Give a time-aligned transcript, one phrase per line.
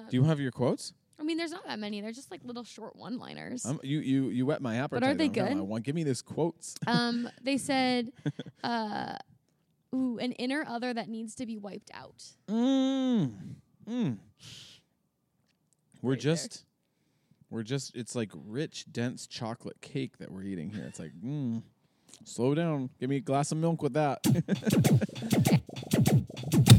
[0.00, 0.92] Um, Do you have your quotes?
[1.18, 2.00] I mean, there's not that many.
[2.00, 3.66] They're just like little short one-liners.
[3.66, 5.00] Um, you you you whet my appetite.
[5.02, 5.54] But are they good?
[5.58, 6.76] like, want give me this quotes.
[6.86, 8.10] um, they said,
[8.64, 9.16] uh,
[9.94, 13.32] "Ooh, an inner other that needs to be wiped out." Mm.
[13.88, 14.16] Mm.
[16.02, 16.26] We're Right there.
[16.34, 16.64] just
[17.50, 20.84] we're just it's like rich, dense chocolate cake that we're eating here.
[20.88, 21.62] It's like, mm,
[22.24, 22.88] slow down.
[22.98, 24.20] Give me a glass of milk with that.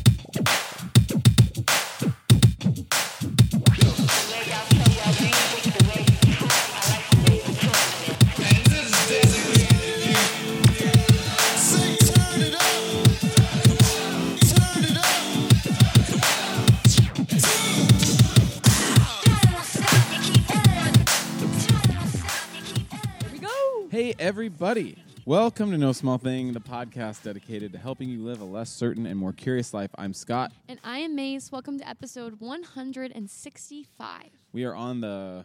[24.31, 24.95] everybody.
[25.25, 29.05] Welcome to No Small Thing, the podcast dedicated to helping you live a less certain
[29.05, 29.89] and more curious life.
[29.97, 30.53] I'm Scott.
[30.69, 31.51] And I am Maze.
[31.51, 34.21] Welcome to episode 165.
[34.53, 35.43] We are on the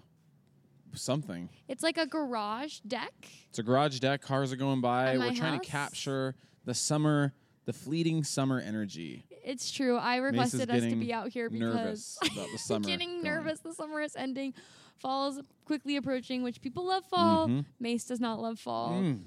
[0.95, 1.49] something.
[1.67, 3.13] It's like a garage deck.
[3.49, 4.23] It's a garage deck.
[4.23, 5.15] Cars are going by.
[5.15, 5.65] At We're trying house?
[5.67, 7.33] to capture the summer,
[7.65, 9.25] the fleeting summer energy.
[9.45, 9.97] It's true.
[9.97, 12.85] I requested us to getting be out here because nervous about the summer.
[12.87, 13.25] getting going.
[13.25, 13.59] nervous.
[13.59, 14.55] The summer is ending.
[14.99, 17.49] Fall is quickly approaching, which people love fall.
[17.49, 17.67] Mhm.
[17.79, 18.93] Mace does not love fall.
[18.93, 19.23] Mm.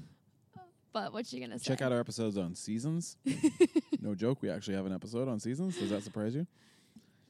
[0.91, 1.65] But what's she gonna say?
[1.67, 3.17] Check out our episodes on seasons.
[4.01, 5.77] no joke, we actually have an episode on seasons.
[5.77, 6.47] Does that surprise you?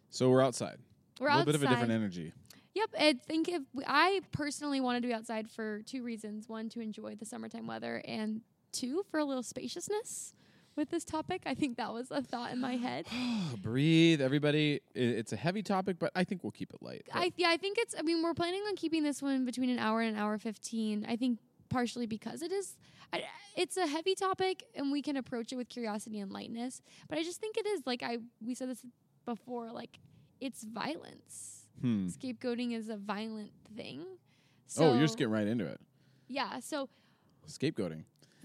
[0.09, 0.77] So we're outside.
[1.19, 1.35] We're outside.
[1.35, 1.45] a little outside.
[1.45, 2.33] bit of a different energy.
[2.75, 6.79] Yep, I think if I personally wanted to be outside for two reasons: one, to
[6.79, 10.33] enjoy the summertime weather, and two, for a little spaciousness
[10.80, 11.44] with this topic.
[11.45, 13.05] I think that was a thought in my head.
[13.61, 14.81] Breathe, everybody.
[14.95, 17.03] I- It's a heavy topic, but I think we'll keep it light.
[17.13, 17.94] I yeah, I think it's.
[17.97, 21.05] I mean, we're planning on keeping this one between an hour and an hour fifteen.
[21.07, 21.38] I think
[21.69, 22.77] partially because it is.
[23.13, 23.23] I,
[23.55, 26.81] it's a heavy topic, and we can approach it with curiosity and lightness.
[27.07, 28.83] But I just think it is like I we said this
[29.25, 29.72] before.
[29.72, 30.00] Like
[30.39, 31.66] it's violence.
[31.81, 32.07] hmm.
[32.07, 34.05] Scapegoating is a violent thing.
[34.67, 35.80] So, Oh, you're just getting right into it.
[36.27, 36.59] Yeah.
[36.59, 36.88] So
[37.47, 38.03] Scapegoating.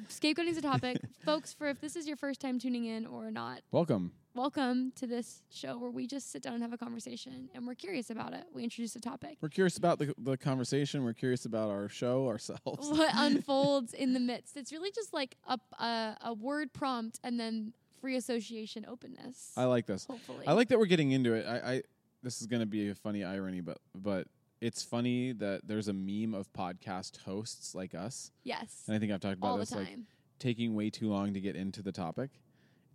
[0.09, 1.53] Scapegoating is a topic, folks.
[1.53, 4.13] For if this is your first time tuning in or not, Welcome.
[4.35, 7.75] welcome to this show where we just sit down and have a conversation, and we're
[7.75, 8.45] curious about it.
[8.53, 9.39] We introduce a topic.
[9.41, 11.05] We're curious about the, the conversation.
[11.05, 12.89] We're curious about our show ourselves.
[12.91, 14.57] what unfolds in the midst.
[14.57, 19.53] It's really just like a, a a word prompt and then free association openness.
[19.57, 20.05] I like this.
[20.07, 21.47] hopefully, I like that we're getting into it.
[21.47, 21.83] I, I
[22.23, 24.27] this is going to be a funny irony, but but
[24.65, 29.13] it's funny that there's a meme of podcast hosts like us, yes and I think
[29.13, 29.99] I've talked about all this like
[30.39, 32.31] taking way too long to get into the topic,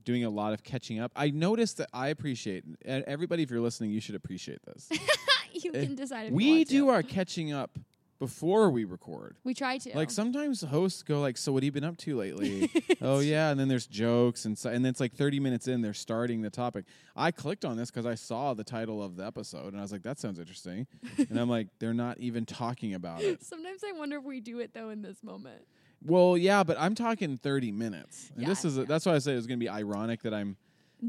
[0.04, 1.12] doing a lot of catching up.
[1.16, 4.90] I noticed that I appreciate, and everybody, if you're listening, you should appreciate this.
[5.52, 6.26] you eh, can decide.
[6.26, 7.78] If you we do our catching up
[8.20, 9.38] before we record.
[9.44, 9.96] We try to.
[9.96, 12.70] Like sometimes hosts go like, "So what have you been up to lately?"
[13.02, 15.82] oh yeah, and then there's jokes and so, and then it's like 30 minutes in,
[15.82, 16.86] they're starting the topic.
[17.16, 19.92] I clicked on this because I saw the title of the episode and I was
[19.92, 20.86] like, "That sounds interesting,"
[21.30, 24.60] and I'm like, "They're not even talking about it." Sometimes I wonder if we do
[24.60, 25.64] it though in this moment.
[26.06, 28.86] Well, yeah, but I'm talking 30 minutes, and this Yeah, is a, yeah.
[28.88, 30.56] that's why I say it was going to be ironic that I'm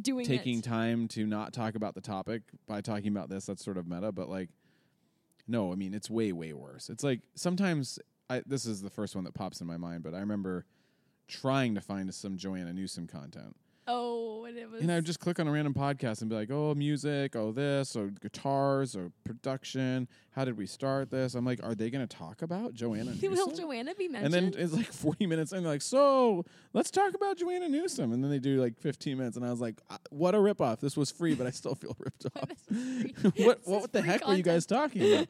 [0.03, 0.65] Doing taking it.
[0.65, 3.47] time to not talk about the topic by talking about this.
[3.47, 4.49] That's sort of meta, but like,
[5.51, 6.89] no, I mean it's way way worse.
[6.89, 7.99] It's like sometimes
[8.31, 10.65] I this is the first one that pops in my mind, but I remember
[11.27, 13.57] trying to find some Joanna Newsom content,
[13.93, 14.81] Oh, and it was.
[14.83, 17.51] and I would just click on a random podcast and be like, oh, music, oh
[17.53, 20.07] this, or guitars, or production.
[20.33, 21.35] How did we start this?
[21.35, 24.33] I'm like, are they going to talk about Joanna Will Joanna be mentioned?
[24.35, 28.13] and then it's like 40 minutes and they're like, so let's talk about Joanna Newsom.
[28.13, 29.37] And then they do like 15 minutes.
[29.37, 30.79] And I was like, uh, what a ripoff.
[30.79, 32.49] This was free, but I still feel ripped off.
[32.69, 32.79] This
[33.17, 33.45] is free.
[33.45, 35.29] what what the heck were you guys talking about?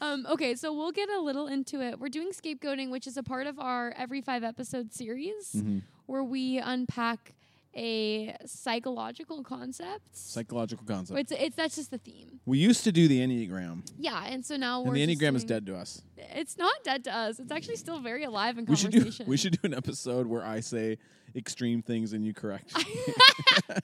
[0.00, 2.00] Um, okay, so we'll get a little into it.
[2.00, 5.78] We're doing scapegoating, which is a part of our every five episode series Mm-hmm.
[6.06, 7.34] where we unpack
[7.76, 10.02] a psychological concept.
[10.12, 11.18] Psychological concept.
[11.20, 12.40] it's it's that's just the theme.
[12.46, 15.44] we used to do the Enneagram, Yeah, and so now and we're the Enneagram is
[15.44, 16.02] dead to us.
[16.16, 17.38] It's not dead to us.
[17.38, 20.44] It's actually still very alive in We should do we should do an episode where
[20.44, 20.98] I say
[21.34, 22.76] extreme things and you correct.
[22.76, 22.84] me.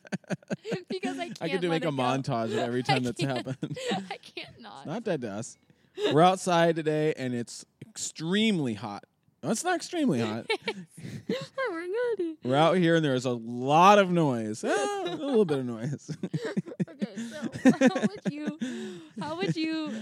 [0.88, 1.38] because I can't.
[1.43, 1.93] I could do make a go.
[1.93, 3.78] montage of every time that's happened.
[4.10, 4.86] I can't not.
[4.86, 5.57] not dead to us.
[6.12, 9.04] We're outside today and it's extremely hot.
[9.42, 10.46] It's not extremely hot.
[11.60, 12.36] Oh my God.
[12.42, 14.64] We're out here and there's a lot of noise.
[14.66, 16.10] Ah, a little bit of noise.
[16.90, 18.58] Okay, so how would you
[19.20, 19.92] how would you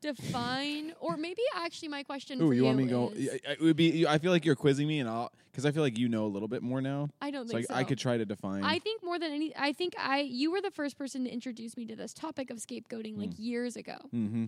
[0.00, 3.12] define or maybe actually my question Ooh, for you want me to go?
[3.14, 4.06] is- I- I- It would be.
[4.06, 6.28] I feel like you're quizzing me, and I'll because I feel like you know a
[6.28, 7.08] little bit more now.
[7.22, 7.80] I don't So think I, so.
[7.80, 8.62] I could try to define.
[8.64, 11.76] I think more than any I think I you were the first person to introduce
[11.76, 13.96] me to this topic of scapegoating like years ago.
[14.14, 14.46] mm-hmm.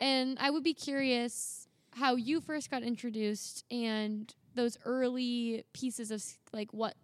[0.00, 1.61] And I would be curious
[1.94, 6.94] how you first got introduced and those early pieces of like what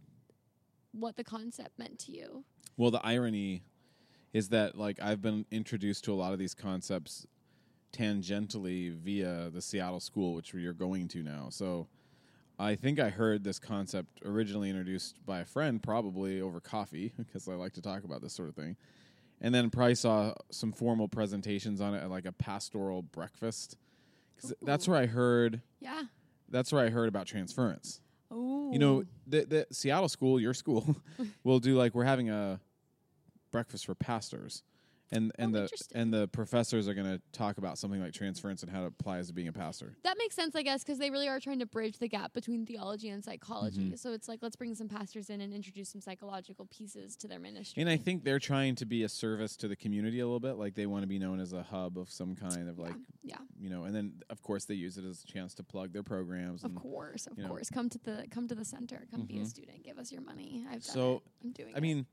[0.93, 2.44] what the concept meant to you.
[2.76, 3.62] Well, the irony
[4.32, 7.26] is that like I've been introduced to a lot of these concepts
[7.93, 11.49] tangentially via the Seattle school, which we are going to now.
[11.50, 11.88] So
[12.58, 17.49] I think I heard this concept originally introduced by a friend, probably over coffee, because
[17.49, 18.76] I like to talk about this sort of thing.
[19.41, 23.76] And then probably saw some formal presentations on it at like a pastoral breakfast.
[24.62, 25.61] That's where I heard.
[25.81, 26.02] Yeah.
[26.49, 28.00] That's where I heard about transference.
[28.31, 28.73] Oh.
[28.73, 30.96] You know, the the Seattle school, your school,
[31.44, 32.61] will do like we're having a
[33.50, 34.62] breakfast for pastors,
[35.10, 38.62] and and Oh, the and the professors are going to talk about something like transference
[38.62, 39.96] and how it applies to being a pastor.
[40.05, 42.66] that makes sense, I guess, because they really are trying to bridge the gap between
[42.66, 43.81] theology and psychology.
[43.87, 43.94] Mm-hmm.
[43.96, 47.38] So it's like let's bring some pastors in and introduce some psychological pieces to their
[47.38, 47.81] ministry.
[47.81, 50.55] And I think they're trying to be a service to the community a little bit,
[50.55, 53.37] like they want to be known as a hub of some kind of like yeah,
[53.58, 56.02] you know, and then of course they use it as a chance to plug their
[56.02, 56.64] programs.
[56.64, 57.49] of and course, of you know.
[57.50, 57.70] course.
[57.70, 59.06] Come to the come to the center.
[59.10, 59.46] Come be a Mhm.
[59.46, 59.82] student.
[59.84, 60.64] Give us your money.
[60.66, 61.22] I've done So, it.
[61.44, 61.75] I'm doing.
[61.75, 61.82] I it.
[61.82, 62.06] mean,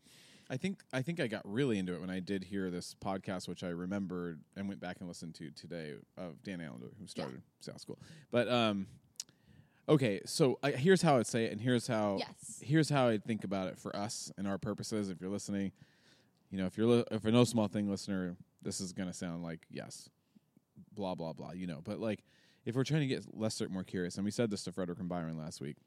[0.50, 3.48] I think I think I got really into it when I did hear this podcast,
[3.48, 7.42] which I remembered and went back and listened to today of Dan Allender, who started
[7.62, 7.98] South School.
[8.32, 8.86] But um,
[9.90, 12.60] okay, so I, here's how I'd say it, and here's how Yes.
[12.62, 15.10] here's how I think about it for us and our purposes.
[15.10, 15.72] If you're listening,
[16.52, 19.42] you know, if you're li- if you're no small thing listener, this is gonna sound
[19.44, 20.10] like yes,
[20.94, 21.82] blah blah blah, you know.
[21.84, 22.24] But like,
[22.66, 25.10] if we're trying to get less more curious, and we said this to Frederick and
[25.10, 25.78] Byron last week,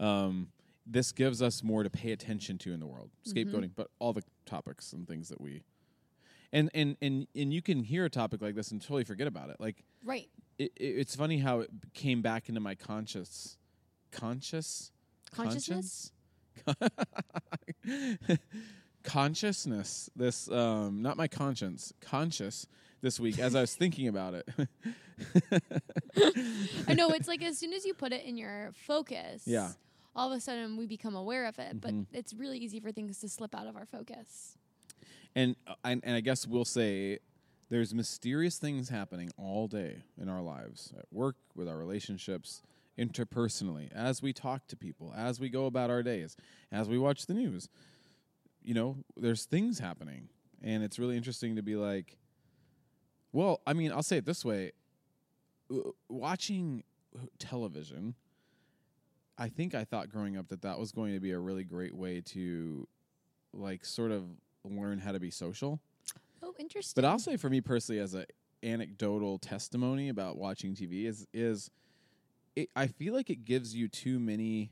[0.00, 0.48] um,
[0.86, 4.22] this gives us more to pay attention to in the world, scapegoating, but all the
[4.46, 5.62] topics and things that we.
[6.52, 9.50] And, and and and you can hear a topic like this and totally forget about
[9.50, 9.56] it.
[9.58, 10.28] Like right.
[10.58, 13.56] it, it, it's funny how it came back into my conscious,
[14.12, 14.92] conscious,
[15.34, 16.12] Consciousness?
[16.64, 16.92] conscience?
[19.02, 20.10] consciousness.
[20.14, 22.66] This um, not my conscience, conscious
[23.00, 24.48] this week as I was thinking about it.
[26.88, 29.72] I know it's like as soon as you put it in your focus, Yeah.
[30.16, 31.80] All of a sudden we become aware of it.
[31.80, 32.06] But Mhm.
[32.12, 34.56] it's really easy for things to slip out of our focus.
[35.36, 37.18] and, uh, and and I guess we'll say
[37.68, 42.62] there's mysterious things happening all day in our lives at work with our relationships
[42.96, 46.36] interpersonally as we talk to people as we go about our days
[46.70, 47.68] as we watch the news
[48.62, 50.28] you know there's things happening
[50.62, 52.16] and it's really interesting to be like
[53.32, 54.70] well i mean i'll say it this way
[56.08, 56.84] watching
[57.40, 58.14] television
[59.38, 61.94] i think i thought growing up that that was going to be a really great
[61.94, 62.86] way to
[63.52, 64.24] like sort of
[64.64, 65.80] learn how to be social
[66.42, 67.00] Oh, interesting.
[67.00, 68.26] but I'll say for me personally, as a
[68.62, 71.70] anecdotal testimony about watching TV, is is
[72.54, 74.70] it, I feel like it gives you too many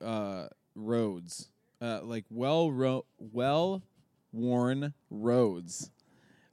[0.00, 1.50] uh, roads,
[1.82, 3.82] uh, like well ro- well
[4.32, 5.90] worn roads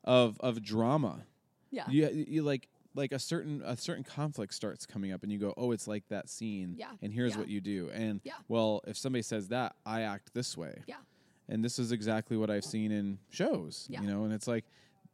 [0.03, 1.23] of of drama.
[1.71, 1.85] yeah.
[1.89, 5.53] You you like like a certain a certain conflict starts coming up, and you go,
[5.57, 7.39] oh, it's like that scene, Yeah, and here's yeah.
[7.39, 8.33] what you do, and Yeah.
[8.47, 10.95] well, if somebody says that, I act this way, Yeah.
[11.47, 14.01] and this is exactly what I've seen in shows, Yeah.
[14.01, 14.65] you know, and it's like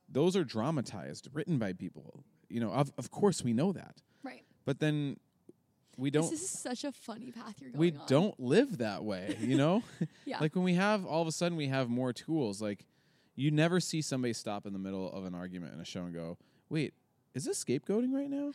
[0.10, 2.72] those are dramatized, written by people, you know.
[2.72, 4.46] Of of course we know that, Right.
[4.64, 5.20] but then
[5.98, 8.06] we don't This is such a funny path you're going we on.
[8.08, 9.82] don't live that way, you know.
[10.26, 10.40] Yeah.
[10.40, 12.86] like when we have all of a sudden we have more tools, like
[13.36, 16.14] you never see somebody stop in the middle of an argument in a show and
[16.14, 16.38] go,
[16.70, 16.94] "Wait,
[17.36, 18.54] is this scapegoating right now?"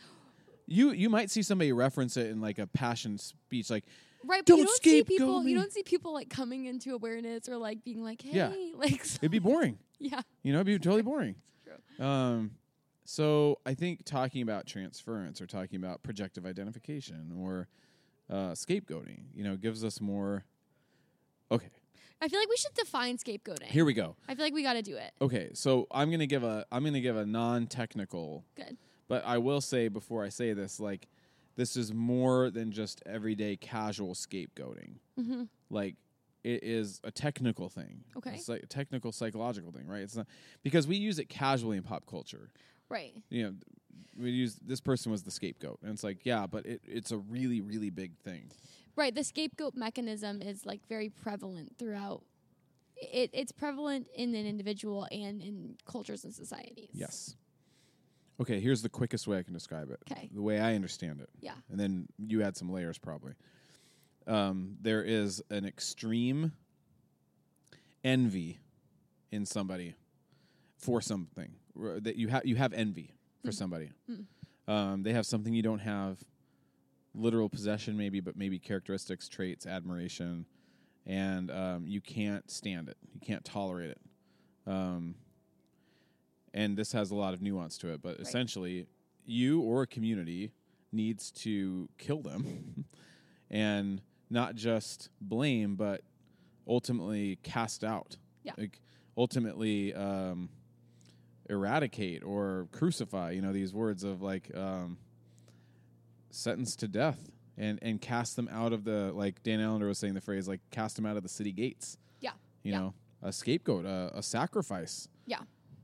[0.67, 3.85] You you might see somebody reference it in like a passion speech, like
[4.25, 4.43] right.
[4.45, 5.43] But you don't don't see scapegoat people.
[5.43, 5.51] me.
[5.51, 8.53] You don't see people like coming into awareness or like being like, hey, Yeah.
[8.75, 9.77] like, so- it'd be boring.
[9.99, 10.21] yeah.
[10.43, 11.35] You know, it'd be totally boring.
[11.97, 12.05] True.
[12.05, 12.51] Um,
[13.03, 17.67] so I think talking about transference or talking about projective identification or
[18.29, 20.45] uh, scapegoating, you know, gives us more.
[21.51, 21.67] Okay,
[22.21, 23.63] I feel like we should define scapegoating.
[23.63, 24.15] here we go.
[24.27, 25.11] I feel like we got to do it.
[25.21, 28.77] Okay, so I'm gonna give a I'm gonna give a non-technical, Good.
[29.07, 31.07] but I will say before I say this, like,
[31.55, 34.95] this is more than just everyday casual scapegoating.
[35.19, 35.43] Mm-hmm.
[35.69, 35.95] Like,
[36.43, 38.03] it is a technical thing.
[38.17, 38.35] Okay.
[38.35, 40.01] it's like a technical psychological thing, right?
[40.01, 40.27] It's not
[40.63, 42.49] because we use it casually in pop culture.
[42.89, 43.13] Right.
[43.29, 43.53] you know,
[44.19, 47.17] we use this person was the scapegoat, and it's like, yeah, but it, it's a
[47.17, 48.51] really, really big thing.
[48.95, 49.13] Right.
[49.13, 52.23] The scapegoat mechanism is like very prevalent throughout.
[52.95, 56.89] It, it's prevalent in an individual and in cultures and societies.
[56.93, 57.35] Yes.
[58.39, 59.99] Okay, here's the quickest way I can describe it.
[60.05, 60.29] 'Kay.
[60.33, 61.53] The way I understand it, Yeah.
[61.69, 63.33] and then you add some layers probably.
[64.27, 66.51] Um, there is an extreme
[68.03, 68.59] envy
[69.31, 69.95] in somebody
[70.77, 72.45] for something R- that you have.
[72.45, 73.91] You have envy for somebody.
[74.67, 76.19] Um, they have something you don't have.
[77.13, 80.45] Literal possession, maybe, but maybe characteristics, traits, admiration,
[81.05, 82.97] and um, you can't stand it.
[83.13, 84.01] You can't tolerate it.
[84.65, 85.15] Um,
[86.53, 88.87] and this has a lot of nuance to it, but essentially,
[89.25, 90.51] you or a community
[90.91, 92.85] needs to kill them
[93.49, 96.01] and not just blame, but
[96.67, 98.53] ultimately cast out Yeah.
[98.57, 98.79] like
[99.17, 100.49] ultimately um,
[101.49, 103.31] eradicate or crucify.
[103.31, 104.97] You know these words of like um,
[106.31, 110.13] sentence to death and and cast them out of the like Dan Allender was saying
[110.13, 111.97] the phrase like cast them out of the city gates.
[112.19, 112.31] Yeah.
[112.63, 112.79] You Yeah.
[112.79, 115.39] know, a scapegoat, a, a sacrifice, Yeah.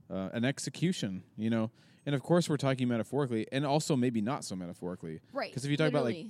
[0.10, 1.24] uh, an execution.
[1.38, 1.72] You know,
[2.06, 5.20] and of course we're talking metaphorically, and also maybe not so metaphorically.
[5.34, 5.54] Right.
[5.54, 6.26] Cuz if you talk about, like,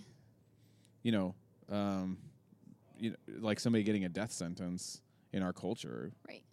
[1.03, 1.35] you know,
[1.69, 2.17] um,
[2.99, 6.11] you know, like somebody getting a death sentence in our culture.
[6.27, 6.43] Right.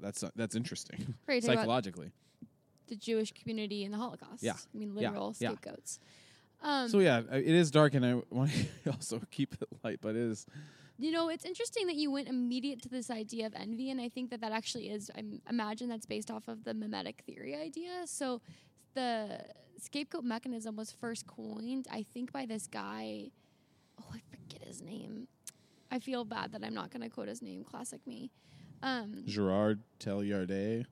[0.00, 2.12] That's that's interesting Right, psychologically.
[2.88, 4.42] the Jewish community in the Holocaust.
[4.42, 4.54] Yeah.
[4.54, 5.50] I mean, literal Yeah.
[5.50, 5.98] scapegoats.
[6.60, 8.50] Um, So yeah, it is dark, and I want
[8.84, 10.46] to also keep it light, but it is
[10.98, 14.08] You know, it's interesting that you went immediate to this idea of envy, and I
[14.08, 15.10] think that that actually is.
[15.14, 18.02] I imagine that's based off of the mimetic theory idea.
[18.06, 18.40] So,
[18.94, 19.44] the
[19.80, 23.30] scapegoat mechanism was first coined, I think, by this guy.
[24.00, 25.28] Oh, I forget his name.
[25.90, 27.64] I feel bad that I'm not going to quote his name.
[27.64, 28.30] Classic me.
[28.82, 30.86] Um, Gerard Telliardet.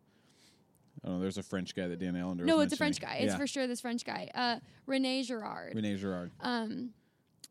[1.07, 1.23] I don't know.
[1.23, 2.45] There's a French guy that Dan Allender.
[2.45, 3.19] no, it's a French guy.
[3.21, 3.39] It's yeah.
[3.39, 5.75] for sure this French guy, uh, Rene Girard.
[5.75, 6.33] Rene Girard.
[6.41, 6.91] Um,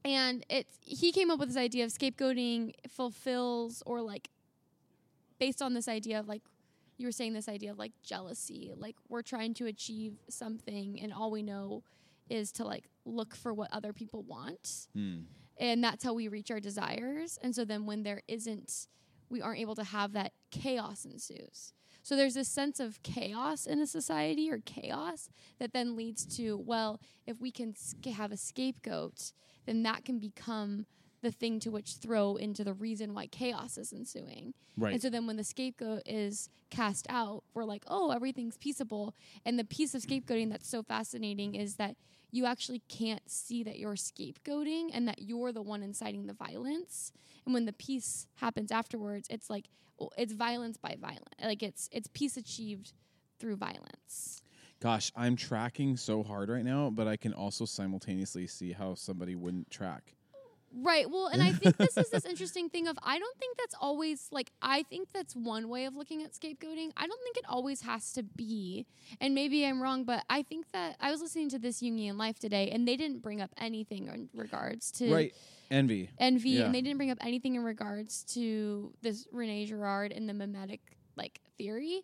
[0.04, 4.30] and it's he came up with this idea of scapegoating fulfills or like
[5.40, 6.42] based on this idea of like
[6.98, 11.14] you were saying this idea of like jealousy, like we're trying to achieve something and
[11.14, 11.84] all we know
[12.30, 14.88] is to like look for what other people want.
[14.94, 15.22] Hmm.
[15.58, 17.40] And that's how we reach our desires.
[17.42, 18.88] And so then when there isn't
[19.30, 21.74] we aren't able to have that chaos ensues.
[22.06, 26.56] So there's this sense of chaos in a society or chaos that then leads to
[26.56, 27.74] well, if we can
[28.06, 29.32] have a scapegoat,
[29.66, 30.86] then that can become
[31.22, 34.54] the thing to which throw into the reason why chaos is ensuing.
[34.78, 34.94] Right.
[34.94, 39.16] And so then when the scapegoat is cast out, we're like, oh, everything's peaceable.
[39.46, 41.96] And the piece of scapegoating that's so fascinating is that
[42.32, 47.12] you actually can't see that you're scapegoating and that you're the one inciting the violence.
[47.46, 49.70] And when the peace happens afterwards, it's like
[50.18, 51.30] it's violence by violence.
[51.42, 52.94] Like it's it's peace achieved
[53.40, 54.42] through violence.
[54.82, 59.36] Gosh, I'm tracking so hard right now, but I can also simultaneously see how somebody
[59.36, 60.14] wouldn't track.
[60.78, 61.10] Right.
[61.10, 64.28] Well, and I think this is this interesting thing of I don't think that's always
[64.32, 66.92] like I think that's one way of looking at scapegoating.
[66.98, 68.86] I don't think it always has to be.
[69.22, 72.40] And maybe I'm wrong, but I think that I was listening to this Jungian Life
[72.40, 75.34] today and they didn't bring up anything in regards to Right.
[75.72, 76.10] Envy.
[76.20, 76.66] envy Yeah.
[76.66, 80.82] and they didn't bring up anything in regards to this Rene Girard and the mimetic
[81.16, 82.04] like theory.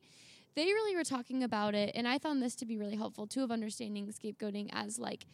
[0.55, 3.43] They really were talking about it and I found this to be really helpful too
[3.43, 5.25] of understanding scapegoating as like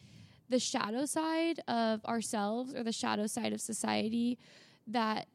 [0.48, 4.38] the shadow side of ourselves or the shadow side of society
[4.86, 5.26] that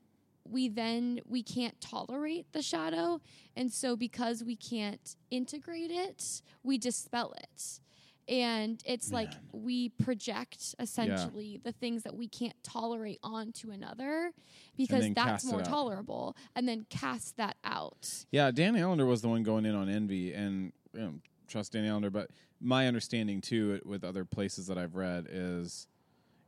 [0.50, 3.22] we then we can't tolerate the shadow.
[3.55, 7.79] And so because we can't integrate it we dispel it.
[8.27, 14.32] And it's like we project essentially the things that we can't tolerate onto another
[14.77, 18.25] because that's more tolerable and then cast that out.
[18.32, 21.13] Yeah, Dan Allender was the one going in on envy, and you know,
[21.48, 22.10] trust Dan Allender.
[22.10, 22.29] But
[22.63, 25.88] my understanding too, with other places that I've read, is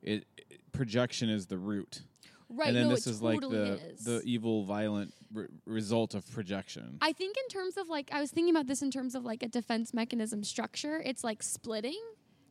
[0.01, 2.01] it, it- projection is the root,
[2.49, 4.03] right and then no this is totally like the is.
[4.03, 6.97] the evil, violent re- result of projection.
[7.01, 9.43] I think in terms of like I was thinking about this in terms of like
[9.43, 11.01] a defense mechanism structure.
[11.05, 12.01] It's like splitting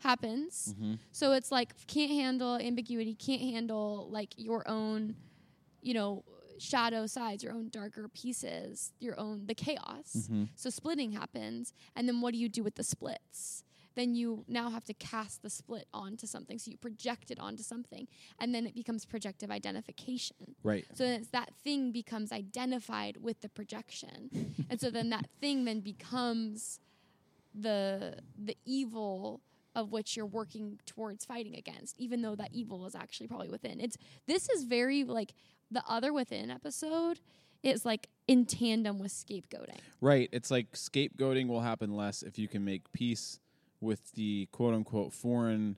[0.00, 0.74] happens.
[0.78, 0.98] Mhm.
[1.12, 5.16] So it's like can't handle ambiguity, can't handle like your own,
[5.80, 6.24] you know,
[6.64, 10.28] shadow sides, your own darker pieces, your own the chaos.
[10.30, 10.48] Mhm.
[10.54, 13.64] So splitting happens, and then what do you do with the splits?
[13.94, 16.58] Then you now have to cast the split onto something.
[16.58, 18.08] So you project it onto something,
[18.40, 20.56] and then it becomes projective identification.
[20.64, 20.84] Right.
[20.94, 24.30] So then it's that thing becomes identified with the projection.
[24.70, 26.80] and so then that thing then becomes
[27.54, 29.40] the the evil
[29.76, 33.80] of which you're working towards fighting against, even though that evil is actually probably within.
[33.80, 35.34] It's this is very like
[35.70, 37.20] the other within episode
[37.62, 39.78] is like in tandem with scapegoating.
[40.00, 40.28] Right.
[40.32, 43.40] It's like scapegoating will happen less if you can make peace
[43.80, 45.76] with the quote unquote foreign,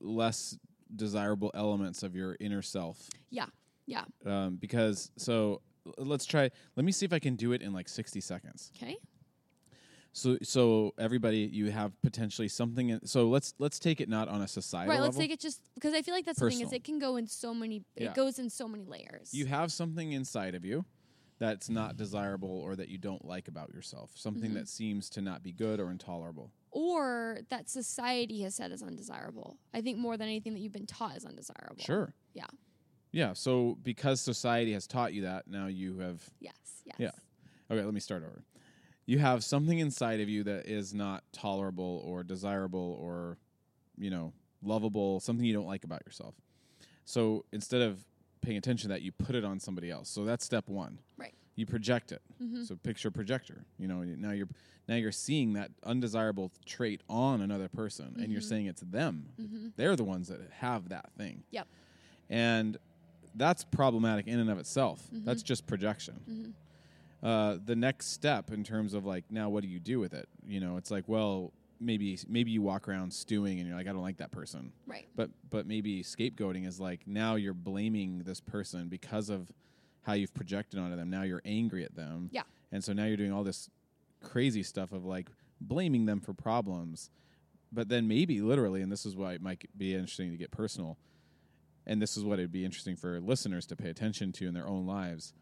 [0.00, 0.56] less
[0.94, 3.08] desirable elements of your inner self.
[3.30, 3.46] Yeah.
[3.86, 4.04] Yeah.
[4.24, 5.60] Um, because so
[5.98, 6.50] let's try.
[6.76, 8.70] Let me see if I can do it in like sixty seconds.
[8.76, 8.96] Okay.
[10.16, 12.90] So so everybody, you have potentially something.
[12.90, 15.00] In, so let's let's take it not on a societal right.
[15.00, 15.22] Let's level.
[15.22, 17.26] take it just because I feel like that's the thing is it can go in
[17.26, 17.82] so many.
[17.96, 18.10] Yeah.
[18.10, 19.34] It goes in so many layers.
[19.34, 20.84] you have something inside of you
[21.40, 24.12] that's not desirable or that you don't like about yourself.
[24.14, 24.54] Something Mm-hmm.
[24.60, 26.52] that seems to not be good or intolerable.
[26.70, 29.58] or that society has said is undesirable.
[29.74, 31.82] I think more than anything that you've been taught is undesirable.
[31.84, 32.14] Sure.
[32.34, 32.46] Yeah.
[33.10, 33.32] Yeah.
[33.32, 36.22] So because society has taught you that, now you have.
[36.38, 36.54] Yes.
[36.84, 36.96] Yes.
[37.00, 37.10] Yeah.
[37.70, 38.44] Okay, let me start over.
[39.06, 43.36] You have something inside of you that is not tolerable or desirable or,
[43.98, 44.32] you know,
[44.62, 46.34] lovable, something you don't like about yourself.
[47.04, 47.98] So instead of
[48.40, 50.08] paying attention to that, you put it on somebody else.
[50.08, 50.98] So that's step one.
[51.18, 51.34] Right.
[51.56, 52.20] you project it.
[52.42, 52.64] Mm-hmm.
[52.64, 53.64] So picture projector.
[53.78, 54.48] You know, now you're
[54.88, 58.48] now you're seeing that undesirable trait on another person, and you're Mhm.
[58.48, 59.26] saying it's them.
[59.40, 59.68] Mm-hmm.
[59.76, 61.44] They're the ones that have that thing.
[61.52, 61.68] Yep.
[62.28, 62.76] And
[63.36, 65.08] that's problematic in and of itself.
[65.14, 65.24] Mhm.
[65.24, 66.54] That's just projection.
[67.24, 70.28] Uh, the next step in terms of like now what do you do with it?
[70.46, 73.92] You know, it's like well maybe maybe you walk around stewing and you're like I
[73.92, 74.72] don't like that person.
[74.86, 75.08] Right.
[75.16, 79.50] But but maybe scapegoating is like now you're blaming this person because of
[80.02, 81.08] how you've projected onto them.
[81.08, 82.28] Now you're angry at them.
[82.30, 82.42] Yeah.
[82.70, 83.70] And so now you're doing all this
[84.22, 87.10] crazy stuff of like blaming them for problems.
[87.72, 90.96] But then maybe literally, and this is why it might be interesting to get personal,
[91.86, 94.68] and this is what it'd be interesting for listeners to pay attention to in their
[94.68, 95.32] own lives.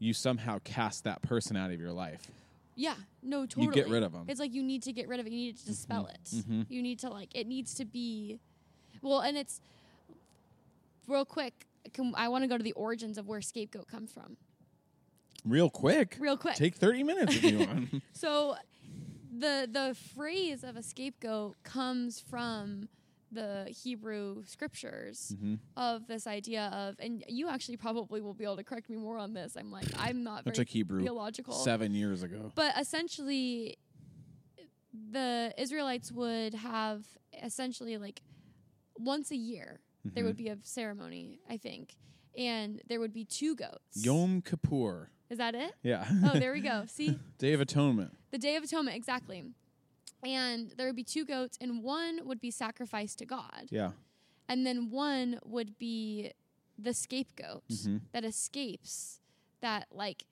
[0.00, 2.26] You somehow cast that person out of your life.
[2.74, 2.94] Yeah.
[3.22, 3.42] No.
[3.46, 3.66] Totally.
[3.66, 4.24] You get rid of them.
[4.28, 5.32] It's like you need to get rid of it.
[5.32, 6.24] You need to dispel it.
[6.24, 6.66] Mhm.
[6.68, 8.40] You need to like it needs to be
[9.02, 9.60] well, and it's
[11.06, 11.66] real quick.
[11.92, 14.36] Can, I want to go to the origins of where scapegoat comes from.
[15.44, 16.16] Real quick.
[16.20, 16.54] Real quick.
[16.54, 18.02] Take 30 minutes if you want.
[18.12, 18.56] So
[19.32, 22.88] the the phrase of a scapegoat comes from
[23.32, 28.56] the Hebrew scriptures hmm of this idea of and you actually probably will be able
[28.56, 29.56] to correct me more on this.
[29.56, 31.54] I'm like I'm not very took Hebrew theological.
[31.54, 32.52] seven years ago.
[32.54, 33.76] But essentially,
[34.92, 37.06] the Israelites would have
[37.42, 38.22] essentially like
[38.98, 40.26] once a year there Mhm.
[40.26, 41.96] would be a ceremony, I think,
[42.36, 44.04] and there would be two goats.
[44.04, 45.10] Yom Kippur.
[45.28, 45.72] Is that it?
[45.82, 46.04] Yeah.
[46.24, 46.84] Oh, there we go.
[46.86, 48.16] See, Day of Atonement.
[48.32, 49.44] the Day of Atonement, exactly.
[50.22, 53.92] And there would be two goats, and one would be sacrificed to God, Yeah.
[54.48, 56.32] and then one would be
[56.78, 58.02] the scapegoat Mhm.
[58.12, 59.20] that escapes,
[59.60, 60.24] that like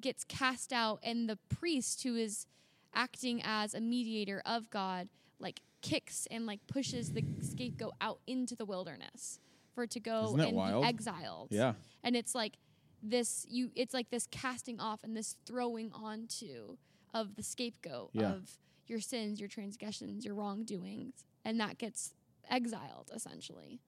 [0.00, 2.46] gets cast out, and the priest who is
[2.92, 8.56] acting as a mediator of God, like kicks and like pushes the scapegoat out into
[8.56, 9.38] the wilderness
[9.72, 10.82] for it to go and wild?
[10.82, 11.48] be exiled.
[11.52, 11.74] Yeah.
[12.02, 12.58] And it's like
[13.02, 16.78] this you it's like this casting off and this throwing onto
[17.14, 18.32] of the scapegoat Yeah.
[18.32, 22.14] of your sins, your transgressions, your wrongdoings, and that gets
[22.50, 23.80] exiled essentially.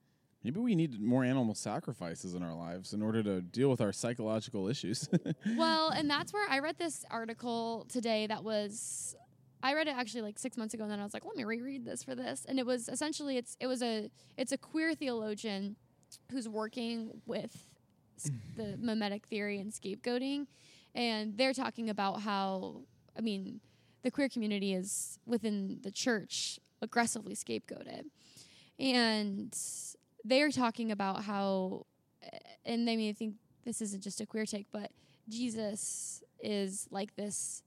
[0.43, 3.91] Maybe we need more animal sacrifices in our lives in order to deal with our
[3.91, 5.09] psychological issues.
[5.57, 9.17] well, and that's where I read this article today that was
[9.61, 11.43] I read it actually like six months ago, and then I was like, let me
[11.43, 12.45] reread this for this.
[12.47, 15.75] And it was essentially it's it was a it's a queer theologian
[16.31, 17.65] who's working with
[18.55, 20.47] the mimetic theory and scapegoating,
[20.95, 22.83] and they're talking about how
[23.17, 23.59] I mean
[24.03, 28.05] the queer community is within the church aggressively scapegoated,
[28.79, 29.55] and
[30.23, 31.85] they're talking about how,
[32.65, 33.35] and they may think
[33.65, 34.91] this isn't just a queer take, but
[35.27, 37.63] Jesus is like this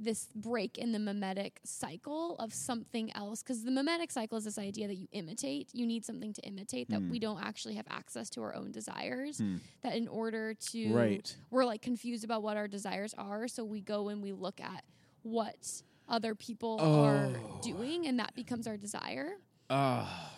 [0.00, 4.56] this break in the mimetic cycle of something else because the mimetic cycle is this
[4.56, 7.10] idea that you imitate you need something to imitate that Hmm.
[7.10, 9.56] we don't actually have access to our own desires Hmm.
[9.82, 11.36] that in order to right.
[11.50, 14.84] we're like confused about what our desires are so we go and we look at
[15.28, 17.60] what other people are Oh.
[17.62, 19.32] doing and that becomes our desire
[19.70, 20.32] Ah.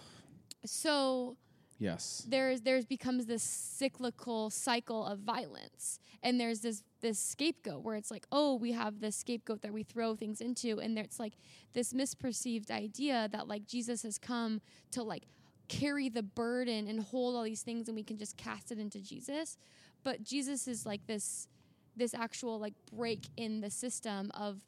[0.64, 1.36] so
[1.78, 2.24] yes.
[2.28, 8.10] there's there's becomes this cyclical cycle of violence and there's this this scapegoat where it's
[8.10, 11.34] like oh we have this scapegoat that we throw things into and there's like
[11.72, 15.24] this misperceived idea that like jesus has come to like
[15.68, 19.00] carry the burden and hold all these things and we can just cast it into
[19.00, 19.56] jesus
[20.02, 21.46] but jesus is like this
[21.96, 24.60] this actual like break in the system of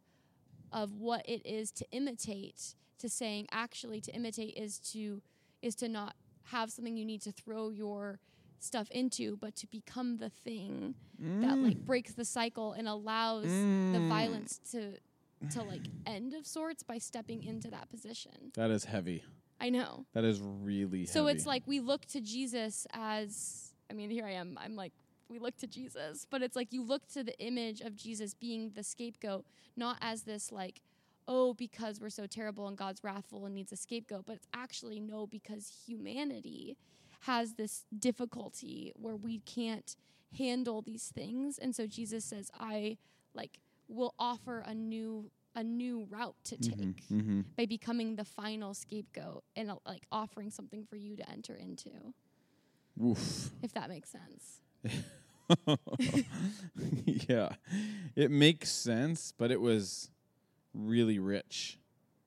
[0.72, 5.20] of what it is to imitate to saying actually to imitate is to
[5.60, 8.18] is to not have something you need to throw your
[8.58, 11.62] stuff into, but to become the thing that Mm.
[11.62, 14.98] like breaks the cycle and allows the violence to
[15.50, 18.52] to like end of sorts by stepping into that position.
[18.54, 19.24] That is heavy.
[19.60, 20.06] I know.
[20.12, 21.36] That is really So heavy.
[21.36, 24.56] it's like we look to Jesus as I mean, here I am.
[24.60, 24.92] I'm like
[25.32, 28.70] we look to Jesus, but it's like you look to the image of Jesus being
[28.74, 29.44] the scapegoat,
[29.76, 30.82] not as this like
[31.28, 35.00] oh because we're so terrible and God's wrathful and needs a scapegoat, but it's actually
[35.00, 36.76] no because humanity
[37.20, 39.94] has this difficulty where we can't
[40.36, 42.96] handle these things and so Jesus says I
[43.34, 47.44] like will offer a new a new route to take Mhm, mhm.
[47.56, 51.90] by becoming the final scapegoat and uh, like offering something for you to enter into
[53.02, 53.50] Oof.
[53.62, 54.60] if that makes sense
[57.28, 57.50] yeah.
[58.16, 60.10] It makes sense, but it was
[60.74, 61.78] really rich.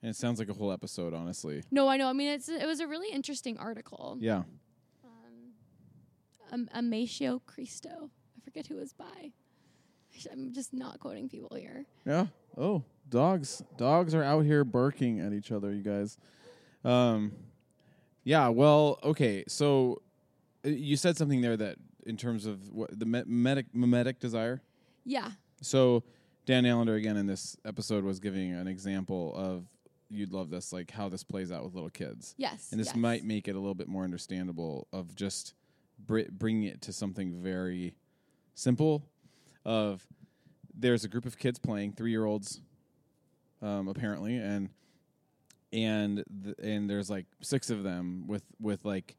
[0.02, 1.64] And it sounds like a whole episode, honestly.
[1.72, 4.44] no i know i mean it's it was a really interesting article Yeah.
[6.52, 9.32] um, imitatio Christi i forget who it was by
[10.32, 12.28] i'm just not quoting people here Yeah.
[12.58, 13.62] Oh, dogs.
[13.78, 16.18] Dogs are out here barking at each other, you guys.
[16.86, 17.34] Um
[18.24, 19.44] Yeah, well, okay.
[19.48, 20.02] So
[20.66, 24.62] uh, you said something there that in terms of what the me- mimetic mimetic desire?
[25.06, 25.32] Yeah.
[25.62, 26.04] So
[26.46, 29.66] Dan Allender again in this episode was giving an example of
[30.10, 32.36] you'd love this, like how this plays out with little kids.
[32.38, 32.70] Yes.
[32.72, 32.96] and this yes.
[32.96, 35.54] might make it a little bit more understandable of just
[36.00, 37.96] br- bringing it to something very
[38.54, 39.04] simple
[39.66, 40.06] of
[40.78, 42.62] there's a group of kids playing three year olds
[43.62, 44.70] um, apparently and
[45.74, 49.16] and th- and there's like six of them with with like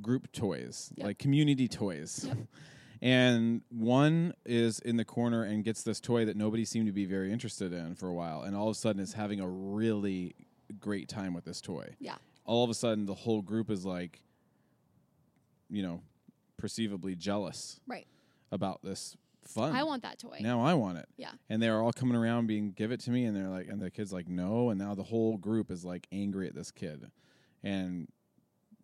[0.00, 1.06] group toys Yep.
[1.06, 2.36] like community toys Yep.
[3.02, 7.04] and one is in the corner and gets this toy that nobody seemed to be
[7.04, 10.34] very interested in for a while and all of a sudden is having a really
[10.80, 12.16] great time with this toy Yeah.
[12.44, 14.22] all of a sudden the whole group is like
[15.68, 16.00] you know
[16.56, 18.06] perceivably jealous Right.
[18.50, 20.38] about this fun I want that toy.
[20.40, 21.32] now i want it Yeah.
[21.50, 23.90] and they're all coming around being give it to me and they're like and the
[23.90, 27.10] kid's like no and now the whole group is like angry at this kid
[27.64, 28.08] and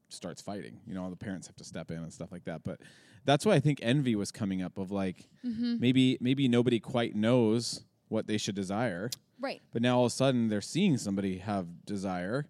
[0.08, 2.62] starts fighting you know all the parents have to step in and stuff like that
[2.64, 2.80] but
[3.24, 5.76] that's why i think envy was coming up of like Mm-hmm.
[5.78, 9.62] maybe maybe nobody quite knows what they should desire Right.
[9.72, 12.46] but now all of a sudden they're seeing somebody have desire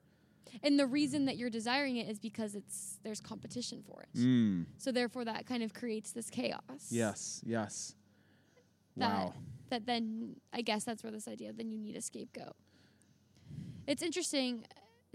[0.63, 4.19] And the reason that you're desiring it is because it's there's competition for it.
[4.19, 4.65] mm.
[4.79, 6.89] So therefore that kind of creates this chaos.
[6.91, 7.95] yes yes
[8.97, 9.35] That wow
[9.71, 12.57] that then I guess that's where this idea then you need a scapegoat.
[13.87, 14.65] It's interesting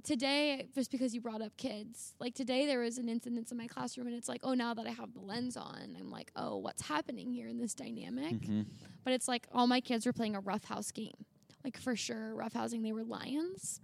[0.04, 2.14] today just because you brought up kids.
[2.20, 4.86] Like today there was an incident in my classroom and it's like, "Oh, now that
[4.88, 8.66] I have the lens on, I'm like, "Oh, what's happening here in this dynamic?" Mhm.
[9.04, 11.26] But it's like all my kids were playing a roughhouse game.
[11.64, 13.80] Like for sure, roughhousing they were lions.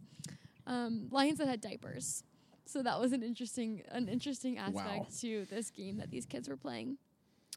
[0.67, 2.23] Um, lions that had diapers.
[2.65, 5.07] So that was an interesting an interesting aspect Wow.
[5.21, 6.97] to this game that these kids were playing.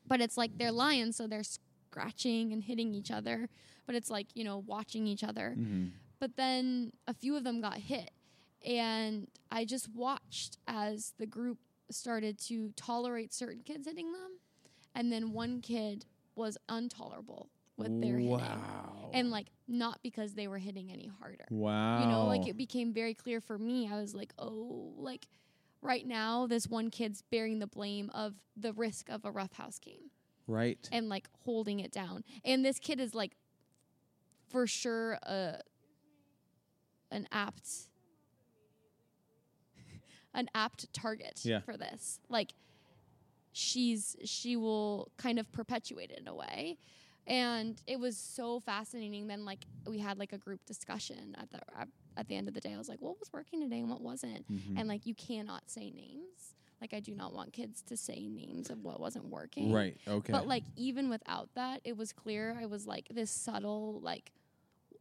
[0.06, 3.48] But it's like they're lions, so they're scratching and hitting each other.
[3.86, 5.54] But it's like, you know, watching each other.
[5.58, 5.90] Mhm.
[6.20, 8.10] But then a few of them got hit.
[8.64, 11.58] And I just watched as the group
[11.90, 14.38] started to tolerate certain kids hitting them.
[14.94, 18.30] And then one kid was intolerable with their hitting.
[19.12, 21.46] And like not because they were hitting any harder.
[21.50, 23.88] wow You know, like it became very clear for me.
[23.90, 25.26] I was like, oh, like
[25.80, 30.10] right now, this one kid's bearing the blame of the risk of a roughhouse game
[30.46, 32.24] right and like holding it down.
[32.44, 33.32] And this kid is like
[34.48, 35.60] for sure a
[37.10, 37.68] an apt
[40.34, 41.60] an apt target Yeah.
[41.60, 42.20] for this.
[42.28, 42.52] Like
[43.52, 46.78] she's she will kind of perpetuate it in a way.
[47.26, 49.26] And it was so fascinating.
[49.28, 51.60] Then like we had like a group discussion at the
[52.16, 52.74] at, the end of the day.
[52.74, 54.50] I was like, what was working today and what wasn't?
[54.50, 54.78] Mhm.
[54.78, 56.54] And like you cannot say names.
[56.80, 59.70] Like I do not want kids to say names of what wasn't working.
[59.72, 62.56] right okay But like even without that, it was clear.
[62.60, 64.32] I was like this subtle like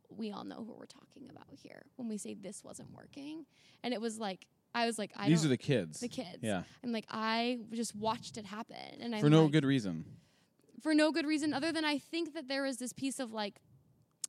[0.09, 3.45] we all know who we're talking about here when we say this wasn't working,
[3.81, 6.39] and it was like I was like I these are the kids the kids.
[6.41, 10.05] yeah and like I just watched it happen, and I'm for no like- good reason
[10.81, 13.61] for no good reason other than I think that there was this piece of like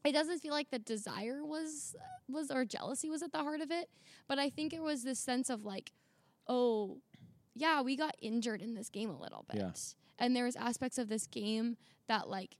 [0.05, 1.95] it doesn't feel like the desire was
[2.29, 3.89] was or jealousy was at the heart of it,
[4.29, 5.93] but I think it was this sense of like,
[6.49, 6.99] oh,
[7.55, 9.61] yeah, we got injured in this game a little bit.
[9.61, 9.73] Yeah.
[10.19, 11.77] And there was aspects of this game
[12.09, 12.57] that like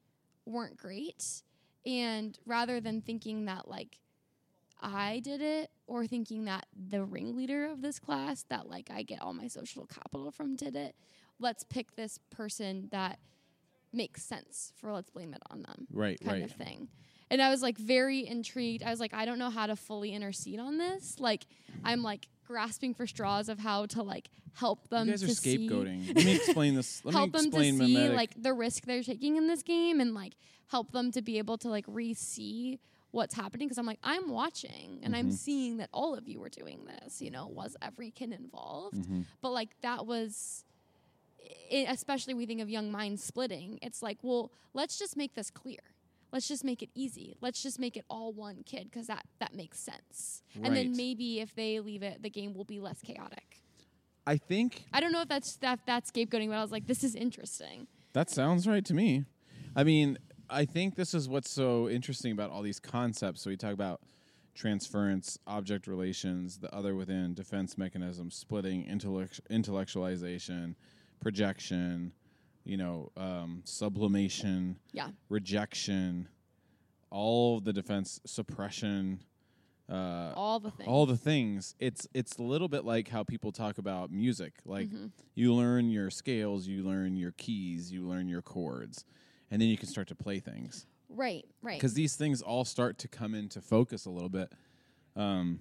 [0.47, 1.43] weren't great.
[1.85, 3.99] And rather than thinking that like
[4.83, 9.23] I did it or thinking that the ringleader of this class that like I get
[9.23, 10.95] all my social capital from did it,
[11.39, 13.19] let's pick this person that
[13.93, 16.89] makes sense for let's blame it on them right kind right of thing.
[17.31, 18.83] And I was like very intrigued.
[18.83, 21.19] I was like, I don't know how to fully intercede on this.
[21.19, 21.47] Like,
[21.83, 25.07] I'm like grasping for straws of how to like help them.
[25.07, 27.79] you guys are see- scapegoating let me explain this let help me them to explain
[27.79, 30.35] see like the risk they're taking in this game and like
[30.67, 32.79] help them to be able to like re-see
[33.13, 35.33] what's happening because I'm like I'm watching and I'm Mhm.
[35.35, 37.23] seeing that all of you were doing this.
[37.23, 38.97] You know, was every kid involved?
[39.09, 39.27] Mhm.
[39.41, 40.65] But like that was,
[41.71, 43.79] i especially we think of young minds splitting.
[43.83, 45.79] It's like, well, let's just make this clear.
[46.33, 47.37] Let's just make it easy.
[47.43, 50.43] Let's just make it all one kid because that that makes sense.
[50.63, 53.63] And then maybe if they leave it, the game will be less chaotic.
[54.27, 57.05] I think I don't know if that's that that's scapegoating, but I was like, this
[57.05, 57.87] is interesting.
[58.15, 59.25] That sounds right to me.
[59.77, 60.17] I mean,
[60.51, 63.43] I think this is what's so interesting about all these concepts.
[63.43, 64.01] So we talk about
[64.55, 70.75] transference, object relations, the other within, defense mechanism, splitting, intellect- intellectualization,
[71.21, 72.13] projection,
[72.65, 75.11] you know, um, sublimation, Yeah.
[75.31, 76.29] rejection,
[77.11, 79.21] all the defense suppression,
[79.89, 80.89] uh, All the things.
[80.89, 81.75] all the things.
[81.79, 84.55] It's it's a little bit like how people talk about music.
[84.65, 85.11] Like Mhm.
[85.35, 89.05] you learn your scales, you learn your keys, you learn your chords,
[89.53, 90.87] and then you can start to play things.
[91.11, 91.79] Right, right.
[91.79, 94.51] Because these things all start to come into focus a little bit.
[95.15, 95.61] Um,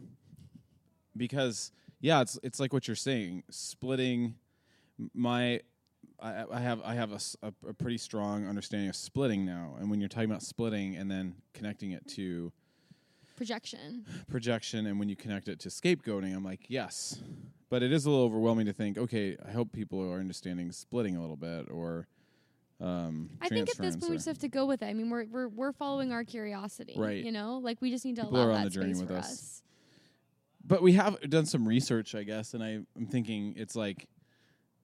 [1.16, 4.36] because yeah, it's it's like what you're saying, splitting.
[5.14, 5.60] My
[6.22, 7.12] I, I have I have
[7.44, 9.76] a pretty strong understanding of splitting now.
[9.78, 12.54] And when you're talking about splitting and then connecting it to
[13.36, 14.06] Projection.
[14.30, 17.20] projection, and when you connect it to scapegoating, I'm like, yes.
[17.70, 18.98] But it is a little overwhelming to think.
[18.98, 22.08] Okay, I hope people are understanding splitting a little bit, or
[22.82, 24.86] um, I think at this point we just have to go with it.
[24.88, 27.24] I mean, we're we're we're following our curiosity, Right.
[27.24, 29.18] You know, like we just need to People allow that the journey space with for
[29.18, 29.32] us.
[29.32, 29.64] us.
[30.66, 34.08] but we have done some research, I guess, and I, I'm thinking it's like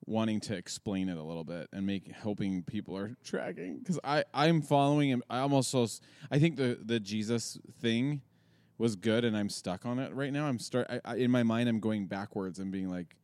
[0.06, 4.24] wanting to explain it a little bit and make hoping people are tracking because I
[4.34, 5.24] I'm following him.
[5.30, 5.88] I almost so
[6.30, 8.22] I think the the Jesus thing
[8.78, 10.46] was good, and I'm stuck on it right now.
[10.46, 11.68] I'm start I, I, in my mind.
[11.68, 13.16] I'm going backwards and being like.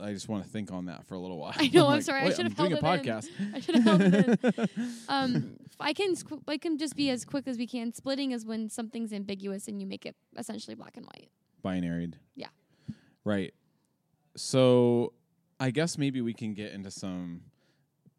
[0.00, 1.52] I just want to think on that for a little while.
[1.56, 3.28] I know, I'm like, sorry, I should I'm have doing a held it in." podcast.
[3.54, 4.40] I should have held it
[4.76, 4.94] in.
[5.08, 7.92] Um, I can squ- I can just be as quick as we can.
[7.92, 11.30] Splitting is when something's ambiguous and you make it essentially black and white.
[11.64, 12.14] binaried.
[12.36, 12.48] Yeah.
[13.24, 13.52] Right.
[14.36, 15.12] So
[15.58, 17.42] I guess maybe we can get into some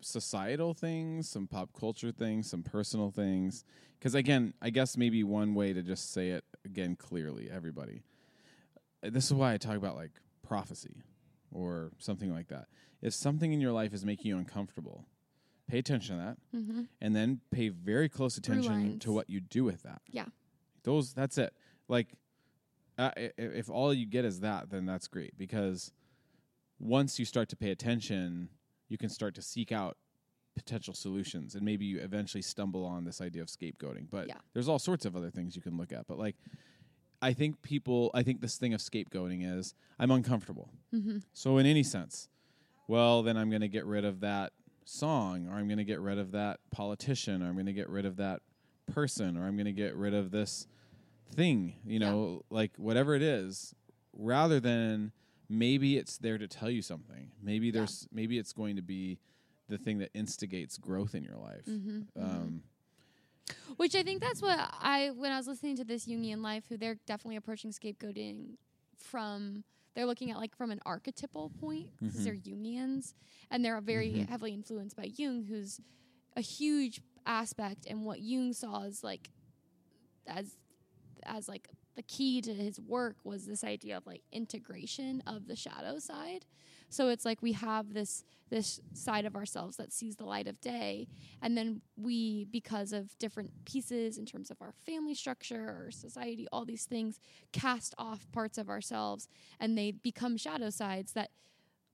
[0.01, 3.63] societal things, some pop culture things, some personal things.
[3.99, 8.01] Because again, I guess maybe one way to just say it again clearly, everybody.
[9.03, 10.11] This is why I talk about like
[10.43, 11.03] prophecy
[11.51, 12.67] or something like that.
[13.01, 15.05] If something in your life is making you uncomfortable,
[15.67, 16.81] pay attention to that Mm-hmm.
[16.99, 20.01] and then pay very close attention to what you do with that.
[20.09, 20.25] Yeah.
[20.83, 21.53] Those that's it.
[21.87, 22.07] Like
[22.97, 25.91] uh, if all you get is that, then that's great because
[26.79, 28.49] once you start to pay attention,
[28.89, 29.97] you can start to seek out
[30.55, 34.07] potential solutions and maybe you eventually stumble on this idea of scapegoating.
[34.09, 34.35] But Yeah.
[34.53, 36.07] there's all sorts of other things you can look at.
[36.07, 36.35] But like
[37.21, 40.69] I think people I think this thing of scapegoating is I'm uncomfortable.
[40.93, 41.19] Mm-hmm.
[41.33, 42.29] So in any sense,
[42.87, 44.53] well, then I'm going to get rid of that
[44.85, 47.89] song, or I'm going to get rid of that politician, or I'm going to get
[47.89, 48.41] rid of that
[48.91, 50.67] person, or I'm going to get rid of this
[51.33, 51.75] thing.
[51.85, 53.73] You know, like whatever it is,
[54.13, 55.11] rather than
[55.47, 57.31] maybe it's there to tell you something.
[57.41, 57.73] Maybe Yeah.
[57.73, 59.19] there's maybe it's going to be
[59.69, 61.65] the thing that instigates growth in your life.
[61.65, 62.01] Mm-hmm.
[62.21, 62.63] Um,
[63.77, 66.77] Which I think that's what I when I was listening to this Jungian life, who
[66.77, 68.57] they're definitely approaching scapegoating
[68.97, 69.63] from
[69.95, 72.23] they're looking at like from an archetypal point because Mhm.
[72.23, 73.13] they're Jungians
[73.49, 74.29] and they're very Mhm.
[74.29, 75.79] heavily influenced by Jung, who's
[76.35, 79.31] a huge aspect and what Jung saw as like
[80.27, 80.57] as
[81.23, 85.55] as like the key to his work was this idea of like integration of the
[85.55, 86.45] shadow side.
[86.91, 90.59] So it's like we have this this side of ourselves that sees the light of
[90.59, 91.07] day.
[91.41, 96.47] And then we because of different pieces in terms of our family structure our society
[96.51, 97.19] all these things
[97.53, 101.31] cast off parts of ourselves and they become shadow sides that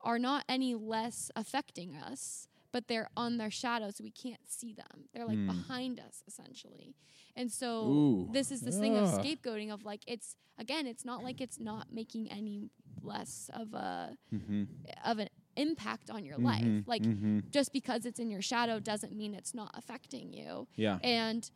[0.02, 4.72] are not any less affecting us but they're on their shadow so we can't see
[4.72, 5.06] them.
[5.12, 5.48] They're like Hmm.
[5.48, 6.94] behind us essentially.
[7.36, 8.30] And so Ooh.
[8.32, 9.20] this is this thing of Ah.
[9.20, 12.70] scapegoating of like it's again it's not like it's not making any
[13.02, 14.68] less of a mhm,
[15.04, 16.62] of an impact on your life.
[16.62, 17.50] Mhm, like mhm.
[17.50, 20.68] just because it's in your shadow doesn't mean it's not affecting you.
[20.76, 21.50] Yeah, and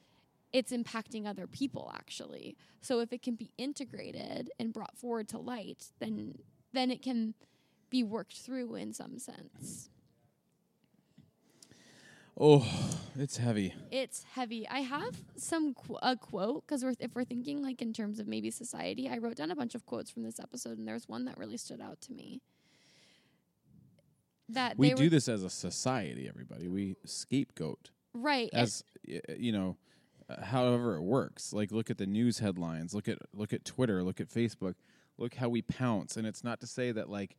[0.51, 2.57] it's impacting other people actually.
[2.81, 6.39] So if it can be integrated and brought forward to light then
[6.73, 7.35] then it can
[7.91, 9.89] be worked through in some sense
[12.41, 12.67] oh,
[13.17, 13.73] it's heavy.
[13.91, 14.67] it's heavy.
[14.67, 18.27] I have some qu- a quote because we're, if we're thinking like in terms of
[18.27, 21.25] maybe society i wrote down a bunch of quotes from this episode and there's one
[21.25, 22.41] that really stood out to me.
[24.49, 26.27] That We do this as a society.
[26.27, 27.91] Everybody, we scapegoat.
[28.13, 28.49] right.
[28.51, 29.77] As y- you know
[30.29, 31.53] uh, however it works.
[31.53, 32.93] Like look at the news headlines.
[32.93, 34.03] Look at look at twitter.
[34.03, 34.75] Look at facebook.
[35.17, 36.17] Look how we pounce.
[36.17, 37.37] And it's not to say that like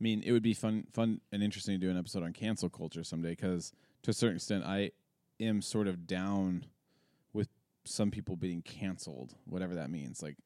[0.00, 2.68] i mean it would be fun fun and interesting to do an episode on cancel
[2.68, 4.90] culture someday because to a certain extent i
[5.40, 6.64] am sort of down
[7.32, 7.48] with
[7.84, 10.36] some people being canceled whatever that means like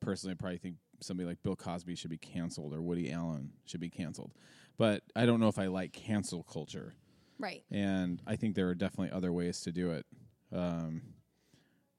[0.00, 3.80] personally i probably think somebody like bill cosby should be canceled or woody allen should
[3.80, 4.32] be canceled
[4.76, 6.94] but i don't know if i like cancel culture
[7.38, 10.04] right and I think there are definitely other ways to do it.
[10.52, 11.00] Um,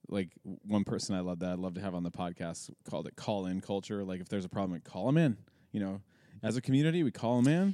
[0.08, 3.16] like one person I love that I'd love to have on the podcast called it
[3.16, 4.04] call in culture.
[4.04, 5.38] Like if there's a problem, call them in.
[5.72, 6.02] You know,
[6.44, 7.74] as a community, we call them in.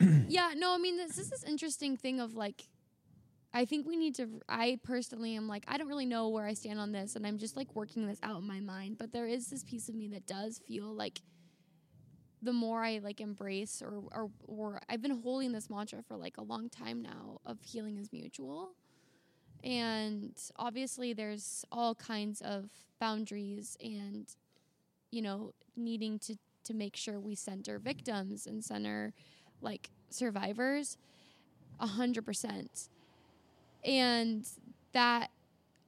[0.00, 2.64] Yeah no i mean this, is this is interesting thing of like
[3.52, 6.54] i think we need to i personally am like i don't really know where i
[6.54, 9.26] stand on this and i'm just like working this out in my mind but there
[9.26, 11.20] is this piece of me that does feel like
[12.42, 16.36] the more i like embrace or or, or i've been holding this mantra for like
[16.38, 18.72] a long time now of healing is mutual
[19.62, 24.34] and obviously there's all kinds of boundaries and
[25.10, 29.12] you know needing to to make sure we center victims and center
[29.60, 30.98] like survivors
[31.78, 32.88] a hundred percent
[33.84, 34.46] and
[34.92, 35.30] that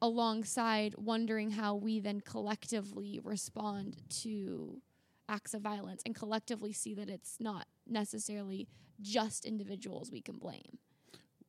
[0.01, 4.81] alongside wondering how we then collectively respond to
[5.29, 8.69] acts of violence and collectively see that it's not necessarily
[9.01, 10.79] just individuals we can blame.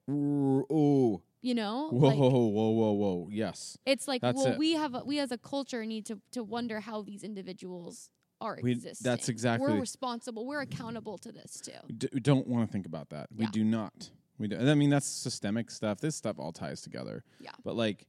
[0.10, 1.22] Ooh, ooh.
[1.42, 3.28] You know, whoa, like whoa, whoa, whoa, whoa.
[3.30, 4.58] Yes, it's like That's well, it.
[4.58, 8.10] we have a, we as a culture need to to wonder how these individuals
[8.43, 9.03] are We- existing.
[9.10, 10.45] that's exactly- we're responsible.
[10.45, 11.71] We're accountable to this too.
[11.97, 13.29] D- we don't want to think about that.
[13.36, 14.10] We do not.
[14.38, 14.58] We do.
[14.58, 15.99] I mean, that's systemic stuff.
[15.99, 17.23] This stuff all ties together.
[17.39, 17.51] Yeah.
[17.63, 18.06] But like,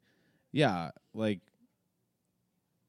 [0.53, 1.41] yeah, like,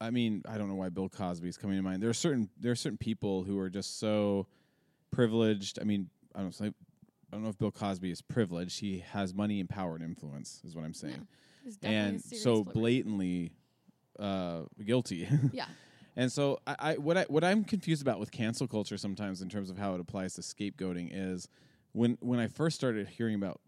[0.00, 2.02] I mean, I don't know why Bill Cosby's coming to mind.
[2.02, 4.46] There are certain there are certain people who are just so
[5.10, 5.78] privileged.
[5.80, 6.66] I mean, I don't say.
[6.66, 6.72] I
[7.36, 8.78] don't know if Bill Cosby is privileged.
[8.80, 11.26] He has money and power and influence, is what I'm saying.
[11.82, 12.70] A and so flavor.
[12.72, 13.52] blatantly
[14.18, 15.28] uh, guilty.
[15.52, 15.66] Yeah.
[16.16, 19.48] And so I, I what I what I'm confused about with cancel culture sometimes in
[19.48, 21.48] terms of how it applies to scapegoating is
[21.92, 23.60] when when I first started hearing about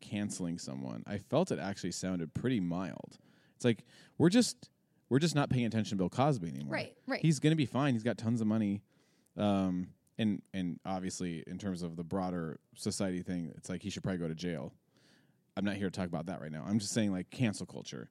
[0.00, 3.18] canceling someone, I felt it actually sounded pretty mild.
[3.56, 3.84] It's like
[4.18, 4.70] we're just
[5.10, 6.72] we're just not paying attention to Bill Cosby anymore.
[6.74, 7.20] Right, right.
[7.20, 7.92] He's gonna be fine.
[7.94, 8.82] He's got tons of money.
[9.36, 14.02] Um and and obviously in terms of the broader society thing, it's like he should
[14.02, 14.72] probably go to jail.
[15.56, 16.64] I'm not here to talk about that right now.
[16.66, 18.08] I'm just saying like cancel culture.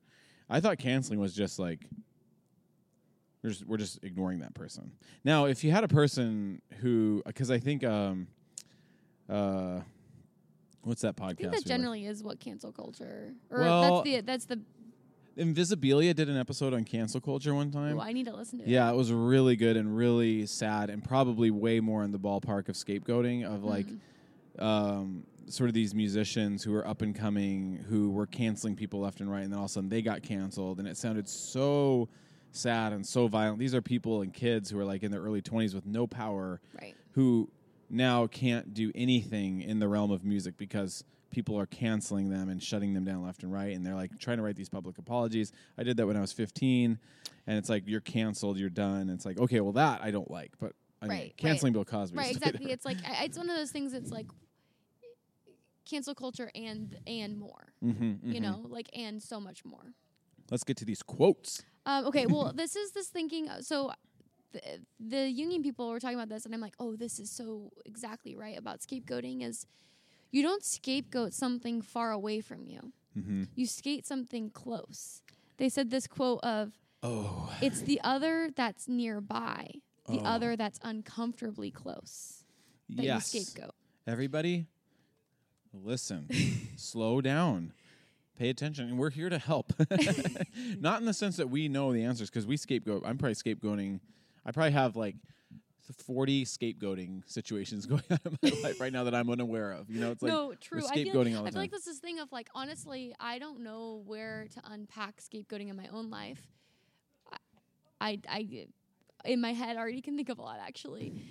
[0.50, 1.88] I thought canceling was just like
[3.44, 4.92] we're just, we're just ignoring that person.
[5.24, 8.28] Now, if you had a person who, because I think, um,
[9.30, 9.80] uh,
[10.84, 11.32] what's that podcast?
[11.32, 14.60] I think that generally is what cancel culture or Well- that's the that's the
[15.38, 17.98] Invisibilia did an episode on cancel culture one time.
[17.98, 18.70] oh, I need to listen to it.
[18.70, 22.68] Yeah, it was really good and really sad, and probably way more in the ballpark
[22.68, 24.64] of scapegoating of like, Mm-hmm.
[24.64, 29.22] um, sort of these musicians who were up and coming who were canceling people left
[29.22, 32.10] and right, and then all of a sudden they got canceled, and it sounded so
[32.52, 33.60] sad and so violent.
[33.60, 36.60] These are people and kids who are like in their early twenties with no power,
[36.82, 36.96] Right.
[37.14, 37.50] who
[37.90, 42.62] now can't do anything in the realm of music because people are canceling them and
[42.62, 45.54] shutting them down left and right and they're like trying to write these public apologies
[45.78, 47.00] i did that when i was 15
[47.48, 50.52] and it's like you're canceled you're done it's like okay well that i don't like
[50.60, 51.38] but I mean, Right, right.
[51.38, 52.66] canceling bill cosby Right, exactly.
[52.66, 52.74] later.
[52.74, 54.28] It's like it's one of those things that's like
[55.90, 57.74] cancel culture and and more.
[57.84, 58.42] Mhm, You mhm.
[58.42, 59.94] know, like and so much more.
[60.50, 63.50] let's get to these quotes Um, okay, well, this is this thinking.
[63.50, 63.92] uh, So,
[64.54, 64.62] the,
[65.00, 68.36] the Jungian people were talking about this, and I'm like, oh, this is so exactly
[68.36, 69.44] right about scapegoating.
[69.44, 69.66] Is
[70.32, 72.92] you don't scapegoat something far away from you.
[73.18, 73.44] mm-hmm.
[73.56, 75.22] You skate something close.
[75.58, 79.72] They said this quote of, oh "It's the other that's nearby,
[80.08, 80.26] the Oh.
[80.26, 82.44] other that's uncomfortably close
[82.90, 83.76] that yes scapegoat."
[84.08, 84.66] everybody
[85.74, 86.28] listen
[86.76, 87.72] slow down
[88.38, 89.74] pay attention and we're here to help
[90.80, 94.00] not in the sense that we know the answers because we scapegoat i'm probably scapegoating
[94.46, 95.16] i probably have like
[95.98, 100.00] 40 scapegoating situations going on in my life right now that i'm unaware of you
[100.00, 100.82] know it's like no, true.
[100.82, 103.14] we're I feel, scapegoating all the I feel like this is thing of like honestly,
[103.20, 106.42] I don't know where to unpack scapegoating in my own life.
[107.32, 107.38] I,
[108.00, 108.68] I, I
[109.26, 111.22] in my head already can think of a lot actually,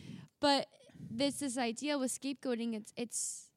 [0.41, 0.67] but
[1.11, 3.50] this this idea with scapegoating, it's it's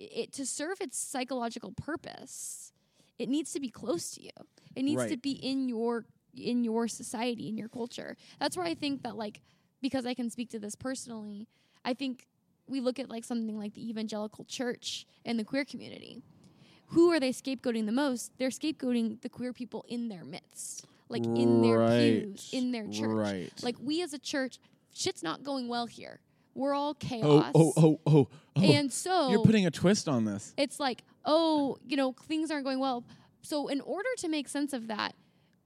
[0.00, 2.72] it to serve its psychological purpose.
[3.18, 4.30] It needs to be close to you.
[4.74, 8.16] It needs to be in your in your society, in your culture.
[8.38, 9.40] That's where I think that like
[9.82, 11.48] because I can speak to this personally,
[11.84, 12.26] I think
[12.66, 16.22] we look at like something like the evangelical church and the queer community.
[16.88, 18.32] Who are they scapegoating the most?
[18.38, 23.08] They're scapegoating the queer people in their midst, like in their pews, in their church.
[23.08, 23.52] Right.
[23.62, 24.58] Like we as a church,
[24.92, 26.20] shit's not going well here.
[26.54, 27.52] We're all oh, oh chaos.
[27.54, 28.28] oh oh oh oh
[28.62, 32.50] Oh, and so you're putting a twist on this it's like, oh, you know, things
[32.50, 33.04] aren't going well.
[33.42, 35.14] So, in order to make sense of that,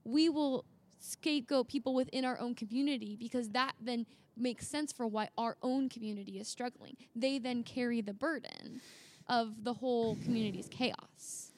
[0.05, 0.65] we will
[0.99, 4.05] scapegoat people within our own community because that then
[4.37, 6.95] makes sense for why our own community is struggling.
[7.15, 8.81] They then carry the burden
[9.27, 11.51] of the whole community's chaos.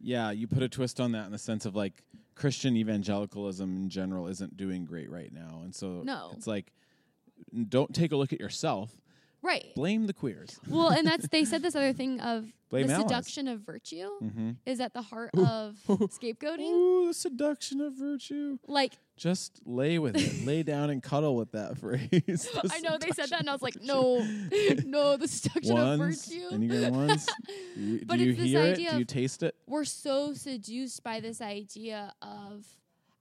[0.00, 2.02] yeah you put a twist on that in the sense of like
[2.34, 6.32] christian evangelicalism in general isn't doing great right now and so No.
[6.36, 6.70] it's like
[7.70, 8.90] don't take a look at yourself
[9.44, 9.74] Right.
[9.74, 13.08] blame the queers Well, and that's they said this other thing of Blame the allies.
[13.08, 14.50] seduction of virtue mm-hmm.
[14.66, 16.72] is at the heart of scapegoating.
[16.72, 18.58] Ooh, the seduction of virtue.
[18.66, 20.44] Like Just lay with it.
[20.44, 22.10] lay down and cuddle with that phrase.
[22.10, 24.26] The I know they said that, and I was like, no,
[24.84, 26.90] no, the seduction of of Ones, virtue.
[26.90, 27.28] Ones.
[27.76, 28.76] You, But do you it's this hear it?
[28.76, 29.54] Do you taste it?
[29.68, 32.66] We're so seduced by this idea of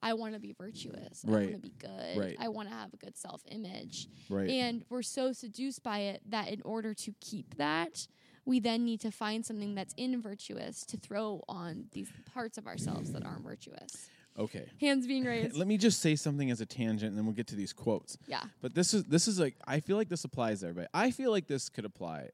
[0.03, 1.23] I want to be virtuous.
[1.27, 2.17] I want to be good.
[2.17, 2.35] Right.
[2.39, 4.07] I want to have a good self image.
[4.29, 4.49] Right.
[4.49, 8.07] And we're so seduced by it that in order to keep that,
[8.45, 12.67] we then need to find something that's in virtuous to throw on these parts of
[12.67, 14.09] ourselves that aren't virtuous.
[14.37, 14.65] okay.
[14.81, 15.55] Hands being raised.
[15.57, 18.17] Let me just say something as a tangent, and then we'll get to these quotes.
[18.27, 18.43] yeah.
[18.61, 20.87] But this is this is like I feel like this applies to everybody.
[20.93, 22.29] I feel like this could apply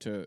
[0.00, 0.26] to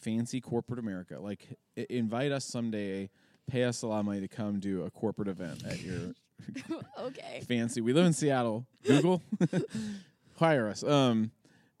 [0.00, 1.18] fancy corporate America.
[1.18, 3.08] Like I- invite us someday,
[3.48, 6.12] pay us a lot of money to come do a corporate event at your
[7.00, 7.42] okay.
[7.46, 7.80] fancy.
[7.80, 8.66] We live in Seattle.
[8.84, 9.22] Google
[10.38, 10.82] hire us.
[10.84, 11.30] Um,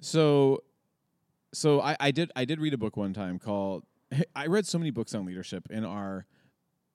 [0.00, 0.62] so
[1.52, 3.84] so I, I did I did read a book one time called
[4.34, 6.26] I read so many books on leadership in our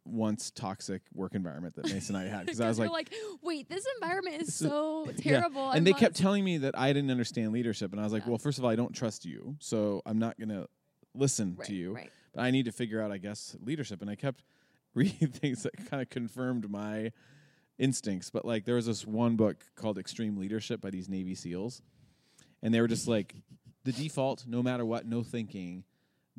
[0.06, 3.70] once toxic work environment that Mason and I had because I was like, like, wait,
[3.70, 5.40] this environment is So- so Yeah.
[5.40, 5.72] terrible.
[5.72, 8.24] and they I'm kept telling me that I didn't understand leadership, and I was like,
[8.24, 8.30] Yeah.
[8.30, 10.66] well, first of all, I don't trust you, so I'm not gonna
[11.16, 11.94] listen right, to you.
[11.94, 12.12] Right.
[12.34, 14.44] But I need to figure out, I guess, leadership, and I kept
[14.96, 17.12] reading things that kind of confirmed my
[17.78, 18.30] instincts.
[18.30, 21.82] But like, there was this one book called Extreme Leadership by these Navy SEAls,
[22.62, 23.36] and they were just like,
[23.84, 25.84] the default, no matter what, no thinking,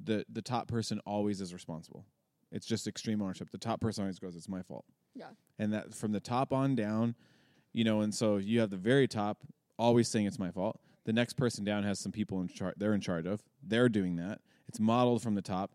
[0.03, 2.05] the the top person always is responsible.
[2.51, 3.51] It's just extreme ownership.
[3.51, 4.85] The top person always goes, "It's my fault."
[5.15, 5.29] Yeah.
[5.61, 7.15] and that from the top on down,
[7.73, 9.43] you know, and so you have the very top
[9.79, 10.81] always saying it's my fault.
[11.05, 12.75] The next person down has some people in charge.
[12.79, 13.43] They're in charge of.
[13.63, 14.41] They're doing that.
[14.67, 15.73] It's modeled from the top.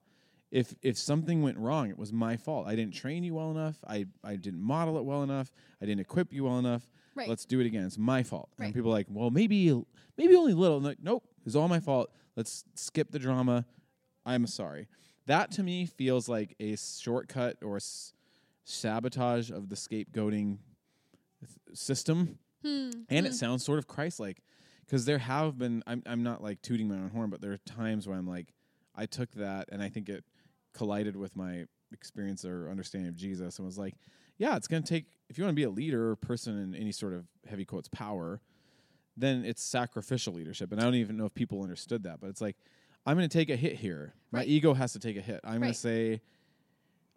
[0.52, 2.68] If if something went wrong, it was my fault.
[2.68, 3.78] I didn't train you well enough.
[3.88, 5.52] I I didn't model it well enough.
[5.82, 6.90] I didn't equip you well enough.
[7.16, 7.28] Right.
[7.30, 7.86] Let's do it again.
[7.86, 8.50] It's my fault.
[8.58, 8.66] Right.
[8.68, 9.72] And people are like, well, maybe
[10.18, 10.78] maybe only a little.
[10.78, 12.10] And like, nope, it's all my fault.
[12.36, 13.66] Let's skip the drama.
[14.26, 14.88] I'm sorry.
[15.28, 18.14] That to me feels like a shortcut or s-
[18.64, 20.58] sabotage of the scapegoating
[21.42, 22.90] th- system, Hmm.
[23.10, 24.42] and it sounds sort of Christ-like
[24.86, 25.84] because there have been.
[25.88, 28.54] I'm I'm not like tooting my own horn, but there are times where I'm like,
[28.96, 30.24] I took that and I think it
[30.74, 33.96] collided with my experience or understanding of Jesus and was like,
[34.38, 36.74] yeah, it's going to take if you want to be a leader or person in
[36.76, 38.42] any sort of heavy quotes power,
[39.18, 40.72] then it's sacrificial leadership.
[40.72, 42.56] And I don't even know if people understood that, but it's like
[43.06, 44.14] I'm going to take a hit here.
[44.32, 44.48] My Right.
[44.48, 45.40] ego has to take a hit.
[45.44, 46.22] I'm going to say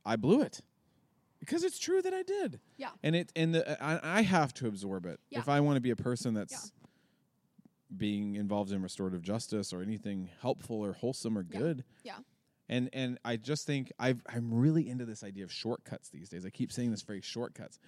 [0.05, 0.61] I blew it
[1.39, 2.61] because it's true that I did.
[2.77, 2.91] Yeah.
[3.03, 5.39] And it and the I, I have to absorb it Yeah.
[5.41, 6.73] if I want to be a person that's
[7.97, 11.59] being involved in restorative justice or anything helpful or wholesome or Yeah.
[11.59, 11.85] good.
[12.05, 12.19] Yeah.
[12.73, 16.47] And and I just think I've I'm really into this idea of shortcuts these days.
[16.47, 17.79] I keep saying this phrase shortcuts.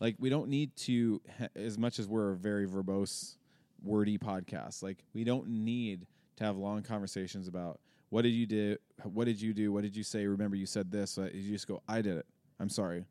[0.00, 1.20] Like we don't need to
[1.54, 3.36] as much as we're a very verbose
[3.82, 4.82] wordy podcast.
[4.82, 9.38] Like we don't need to have long conversations about what did you do what did
[9.42, 12.00] you do what did you say remember you said this uh, you just go I
[12.00, 12.26] did it.
[12.58, 13.04] I'm sorry.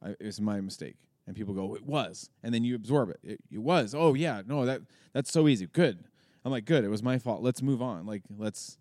[0.00, 0.94] I, it was my mistake.
[1.26, 3.18] And people go, it was, and then you absorb it.
[3.24, 3.40] it.
[3.50, 3.92] It was.
[3.92, 4.82] Oh yeah, no, that
[5.12, 5.66] that's so easy.
[5.66, 6.04] Good.
[6.44, 6.84] I'm like, good.
[6.84, 7.42] It was my fault.
[7.42, 8.04] Let's move on.
[8.04, 8.76] Like, let's,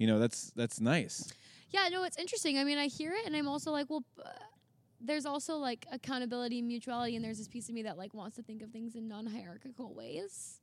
[0.00, 1.32] you know, that's that's nice.
[1.70, 2.58] Yeah, no, it's interesting.
[2.58, 4.30] I mean, I hear it, and I'm also like, well, uh,
[5.00, 8.36] there's also like accountability, and mutuality, and there's this piece of me that like wants
[8.36, 10.58] to think of things in non-hierarchical ways.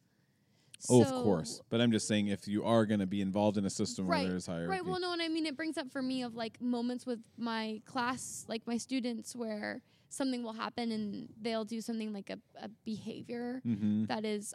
[0.89, 1.61] Oh, of course.
[1.69, 4.21] But I'm just saying, if you are going to be involved in a system Right,
[4.21, 4.85] where there's hierarchy, Right.
[4.85, 7.81] Well, no, and I mean, it brings up for me of like moments with my
[7.85, 12.69] class, like my students, where something will happen and they'll do something like a, a
[12.85, 14.53] behavior hmm that is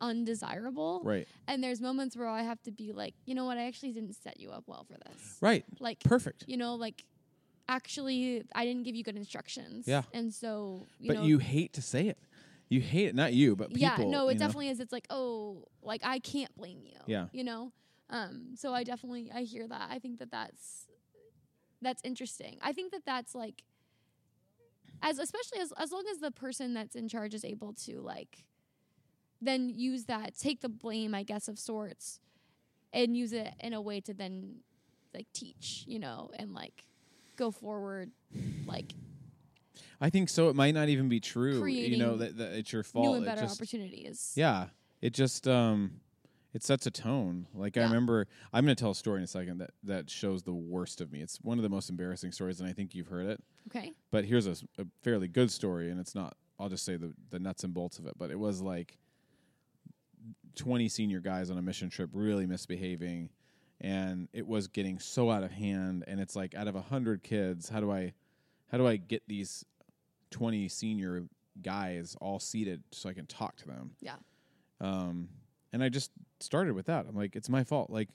[0.00, 1.00] undesirable.
[1.04, 3.92] right, And there's moments where I have to be like, you know what, I actually
[3.92, 5.38] didn't set you up well for this.
[5.40, 6.44] right, Like, perfect.
[6.46, 7.04] you know, like
[7.68, 9.88] actually I didn't give you good instructions.
[9.88, 10.02] Yeah.
[10.12, 12.18] And so, you but know, you hate to say it.
[12.68, 13.80] You hate it, not you, but people.
[13.80, 14.46] yeah, no, it you know?
[14.46, 14.80] definitely is.
[14.80, 16.98] It's like, oh, like I can't blame you.
[17.06, 17.26] Yeah.
[17.32, 17.72] You know?
[18.10, 19.88] Um, so I definitely, I hear that.
[19.90, 20.86] I think that that's,
[21.80, 22.58] that's interesting.
[22.62, 23.62] I think that that's like,
[25.02, 28.44] as, especially as, as long as the person that's in charge is able to like,
[29.44, 32.20] then use that, take the blame, I guess, of sorts
[32.92, 34.56] and use it in a way to then
[35.12, 36.84] like teach, you know, and like
[37.36, 38.10] go forward,
[38.66, 38.94] like
[40.00, 40.48] I think so.
[40.48, 41.64] It might not even be true.
[41.66, 43.06] you know that, that it's your fault.
[43.06, 44.32] new and better just- opportunities.
[44.36, 44.66] Yeah,
[45.00, 46.00] it just um,
[46.52, 47.46] it sets a tone.
[47.54, 50.42] Like I remember, I'm going to tell a story in a second that that shows
[50.42, 51.20] the worst of me.
[51.20, 53.42] It's one of the most embarrassing stories, and I think you've heard it.
[53.68, 53.92] Okay.
[54.10, 54.56] But here's a
[55.02, 56.36] fairly good story, and it's not.
[56.58, 58.14] I'll just say the the nuts and bolts of it.
[58.18, 58.98] But it was like
[60.56, 63.30] 20 senior guys on a mission trip really misbehaving,
[63.80, 66.04] and it was getting so out of hand.
[66.06, 68.12] And it's like out of a hundred kids, how do I,
[68.70, 69.64] how do I get these
[70.30, 71.24] 20 senior
[71.62, 73.92] guys all seated so I can talk to them?
[74.00, 74.16] Yeah.
[74.80, 75.28] Um,
[75.72, 76.10] and I just
[76.40, 77.06] started with that.
[77.08, 77.90] I'm like, it's my fault.
[77.90, 78.08] Like,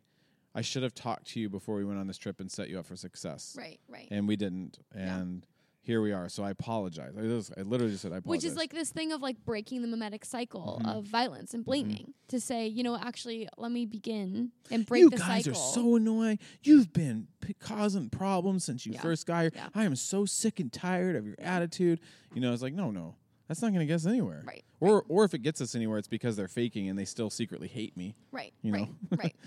[0.55, 2.80] I should have talked to you before we went on this trip and set you
[2.80, 3.55] up for success.
[3.57, 3.80] Right.
[3.88, 4.07] Right.
[4.12, 4.80] And we didn't.
[4.93, 5.45] And
[5.82, 6.30] here we are.
[6.30, 7.13] So I apologize.
[7.17, 8.43] I, just, I literally just said I apologize.
[8.43, 10.97] Which is like this thing of like breaking the mimetic cycle Mhm.
[10.97, 15.09] of violence and blaming to say, you know, actually, let me begin and break you
[15.09, 16.38] the guys are so annoying.
[16.63, 19.01] You've been p- causing problems since you Yeah.
[19.01, 19.51] first got here.
[19.55, 19.69] Yeah.
[19.73, 21.99] I am so sick and tired of your attitude.
[22.36, 23.15] You know, it's like, no, no,
[23.47, 24.43] that's not going to get us anywhere.
[24.45, 24.63] right.
[24.82, 27.67] Or, or if it gets us anywhere, it's because they're faking and they still secretly
[27.67, 28.15] hate me.
[28.32, 28.53] Right.
[28.61, 28.88] you right.
[28.88, 29.17] know?
[29.17, 29.36] right.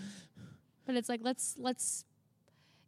[0.85, 2.05] But it's like let's let's.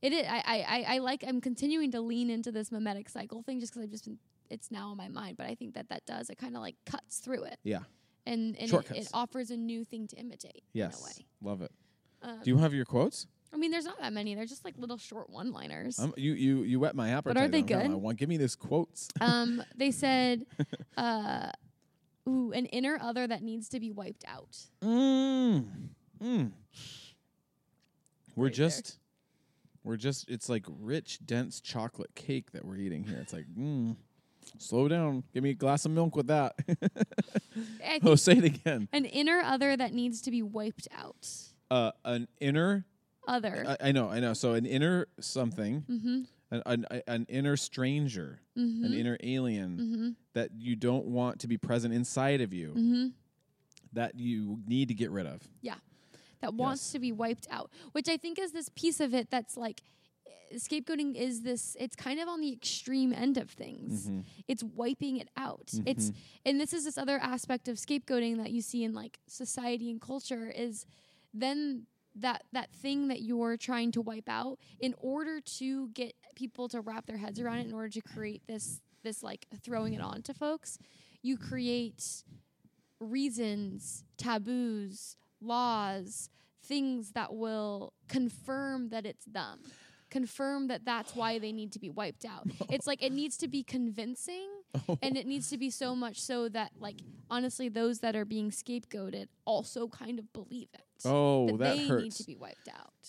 [0.05, 0.27] It is.
[0.29, 1.25] I, I I I like.
[1.27, 4.19] I'm continuing to lean into this mimetic cycle thing just because I've just been.
[4.51, 6.29] It's now on my mind, but I think that that does.
[6.29, 7.81] It kind of like cuts through it, Yeah.
[8.27, 10.63] and and it, it offers a new thing to imitate.
[10.75, 11.21] In a Yes.
[11.43, 11.73] Love it.
[12.23, 13.27] Um, Do you have your quotes?
[13.55, 14.35] I mean, there's not that many.
[14.35, 15.99] They're just like little short one-liners.
[15.99, 17.35] Um, you you you whet my appetite.
[17.35, 17.91] But aren't they good?
[17.91, 19.09] like, want give me this quotes.
[19.23, 20.45] um, they said,
[20.99, 21.51] uh,
[22.29, 25.65] "Ooh, an inner other that needs to be wiped out." mm.
[26.23, 26.51] Mm.
[28.37, 28.99] We're right just,
[29.85, 30.29] we're just.
[30.29, 33.19] It's like rich, dense chocolate cake that we're eating here.
[33.21, 33.97] It's like, mm,
[34.59, 35.23] slow down.
[35.33, 36.55] Give me a glass of milk with that.
[38.03, 38.89] Oh, say it again.
[38.93, 41.29] an inner other that needs to be wiped out.
[41.71, 42.85] Uh, an inner.
[43.29, 43.65] Other.
[43.81, 44.33] I, I know, I know.
[44.35, 46.23] So an inner something, mm-hmm.
[46.51, 48.85] an an, an inner stranger, Mm-hmm.
[48.85, 50.09] an inner alien mm-hmm.
[50.35, 53.07] that you don't want to be present inside of you, Mm-hmm.
[53.95, 55.41] that you need to get rid of.
[56.45, 56.93] That wants Yes.
[56.93, 59.83] to be wiped out, which I think is this piece of it that's like
[60.55, 64.09] scapegoating is this it's kind of on the extreme end of things.
[64.09, 64.25] Mhm.
[64.47, 65.71] It's wiping it out.
[65.87, 66.15] It's Mhm.
[66.47, 70.01] and this is this other aspect of scapegoating that you see in like society and
[70.01, 70.87] culture is
[71.33, 76.69] then that that thing that you're trying to wipe out in order to get people
[76.69, 80.01] to wrap their heads around it in order to create this this like throwing it
[80.01, 80.79] on to folks
[81.23, 82.23] you create
[83.01, 86.31] reasons taboos laws
[86.65, 89.61] things that will confirm that it's them
[90.15, 92.47] confirm that that's why they need to be wiped out.
[92.71, 94.49] It's like it needs to be convincing
[95.03, 98.51] and it needs to be so much so that like honestly those that are being
[98.51, 100.85] scapegoated also kind of believe it.
[101.05, 103.09] Oh, that, that they need to be wiped out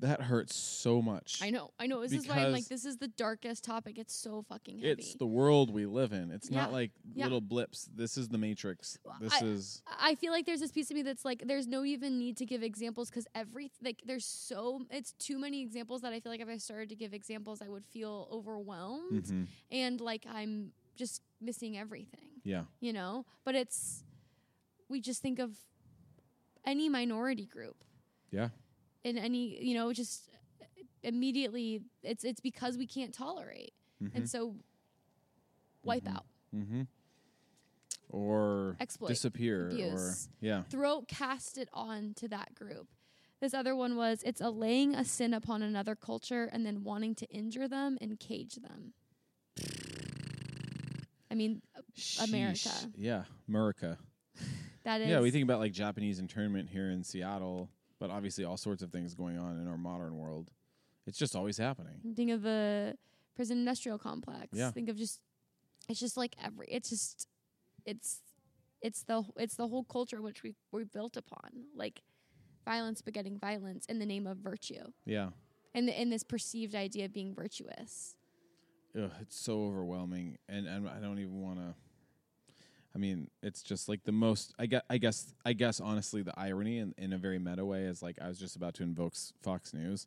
[0.00, 1.40] That hurts so much.
[1.42, 4.14] i know i know this is why i'm like this is the darkest topic it's
[4.14, 6.30] so fucking heavy It's the world we live in.
[6.30, 7.24] It's not like Yeah.
[7.24, 7.88] little blips.
[7.94, 8.98] This is the matrix.
[9.20, 11.82] This I- is I feel like there's this piece of me that's like there's no
[11.84, 16.12] even need to give examples because every like there's so it's too many examples that
[16.12, 19.46] I feel like if I started to give examples I would feel overwhelmed Mhm.
[19.70, 22.40] and like I'm just missing everything.
[22.44, 22.64] yeah.
[22.80, 24.04] you know but it's
[24.88, 25.56] we just think of
[26.64, 27.82] any minority group
[28.30, 28.50] Yeah.
[29.06, 30.28] In any you know just
[31.02, 33.72] immediately it's it's because we can't tolerate
[34.14, 34.56] and so
[35.82, 36.14] wipe Mhm.
[36.16, 36.82] out Mm-hmm.
[38.08, 39.64] Or Exploit, disappear.
[39.66, 40.28] Or abuse.
[40.40, 40.62] yeah.
[40.70, 42.88] throw cast it on to that group
[43.40, 47.26] this other one was it's allaying a sin upon another culture and then wanting to
[47.30, 48.92] injure them and cage them
[51.30, 51.62] i mean
[52.22, 52.68] America.
[52.96, 53.24] Yeah.
[53.48, 53.96] America.
[54.84, 58.56] that is Yeah, we think about like Japanese internment here in Seattle, but obviously all
[58.56, 60.50] sorts of things going on in our modern world.
[61.06, 62.00] It's just always happening.
[62.14, 62.96] Think of the
[63.34, 64.48] prison industrial complex.
[64.52, 64.70] Yeah.
[64.70, 65.20] Think of just
[65.88, 67.28] it's just like every it's just
[67.84, 68.20] it's
[68.82, 71.50] it's the it's the whole culture which we we built upon.
[71.74, 72.02] Like
[72.64, 74.92] violence begetting violence in the name of virtue.
[75.04, 75.28] Yeah.
[75.74, 78.16] And in this perceived idea of being virtuous.
[78.96, 81.74] Ugh, it's so overwhelming, and, and I don't even want to.
[82.96, 84.54] I mean, it's just like the most.
[84.58, 84.82] I guess.
[84.88, 85.34] I guess.
[85.44, 85.80] I guess.
[85.80, 88.72] Honestly, the irony in, in a very meta way is like I was just about
[88.74, 90.06] to invoke Fox News,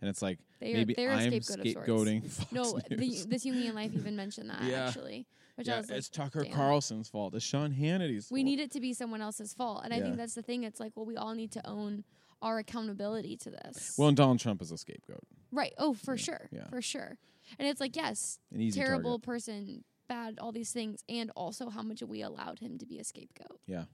[0.00, 3.44] and it's like They are maybe they're a I'm scapegoat scapegoating Fox No, the, this
[3.44, 4.86] Jungian life even mentioned that Yeah.
[4.88, 5.26] actually.
[5.56, 6.54] Which I yeah, was like, it's Tucker damn.
[6.54, 7.34] Carlson's fault.
[7.34, 8.30] It's Sean Hannity's.
[8.30, 8.44] we fault.
[8.46, 9.82] need it to be someone else's fault.
[9.84, 10.62] And I think that's the thing.
[10.62, 12.04] It's like, well, we all need to own
[12.40, 13.94] our accountability to this.
[13.98, 15.20] Well, and Donald Trump is a scapegoat.
[15.52, 15.74] right.
[15.76, 16.48] Oh, for Yeah, sure.
[16.50, 16.68] yeah.
[16.70, 17.18] For sure.
[17.58, 18.38] And it's like, yes,
[18.72, 19.22] terrible target.
[19.26, 23.04] person, bad, all these things, and also how much we allowed him to be a
[23.04, 23.60] scapegoat.
[23.66, 23.84] Yeah.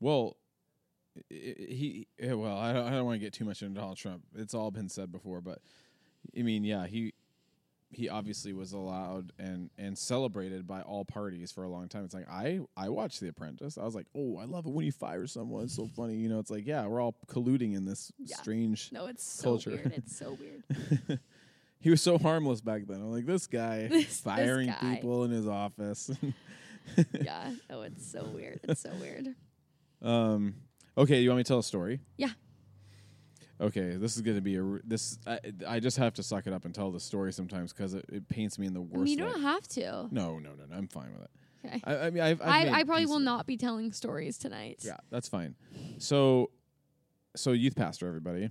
[0.00, 0.36] Well,
[1.28, 2.08] he.
[2.20, 4.22] Well, I don't, I don't want to get too much into Donald Trump.
[4.34, 5.58] It's all been said before, but
[6.36, 7.12] I mean, yeah, he
[7.90, 12.04] he obviously was allowed and and celebrated by all parties for a long time.
[12.04, 13.78] It's like I I watched The Apprentice.
[13.78, 15.64] I was like, oh, I love it when he fires someone.
[15.64, 16.16] It's so funny.
[16.16, 18.36] You know, it's like yeah, we're all colluding in this Yeah.
[18.38, 18.90] strange.
[18.90, 19.70] No, it's so Culture.
[19.70, 19.92] weird.
[19.96, 21.20] It's so weird.
[21.84, 22.96] He was so harmless back then.
[22.96, 24.94] I'm like this guy This- this firing guy.
[24.96, 26.10] people in his office.
[27.20, 27.52] yeah.
[27.70, 28.60] Oh, it's so weird.
[28.64, 29.28] It's so weird.
[30.02, 30.54] Um.
[30.96, 32.00] Okay, you want me to tell a story?
[32.16, 32.30] Yeah.
[33.60, 35.18] Okay, this is going to be a r- this.
[35.26, 38.04] I, I just have to suck it up and tell the story sometimes because it,
[38.12, 39.04] it paints me in the I worst.
[39.04, 40.08] mean, you don't have to.
[40.10, 40.76] No, no, no, no.
[40.76, 41.30] I'm fine with it.
[41.66, 41.80] Okay.
[41.84, 44.80] I, I mean, I've, I've I, I probably will not be telling stories tonight.
[44.82, 45.54] Yeah, that's fine.
[45.98, 46.50] So,
[47.36, 48.50] so youth pastor, everybody.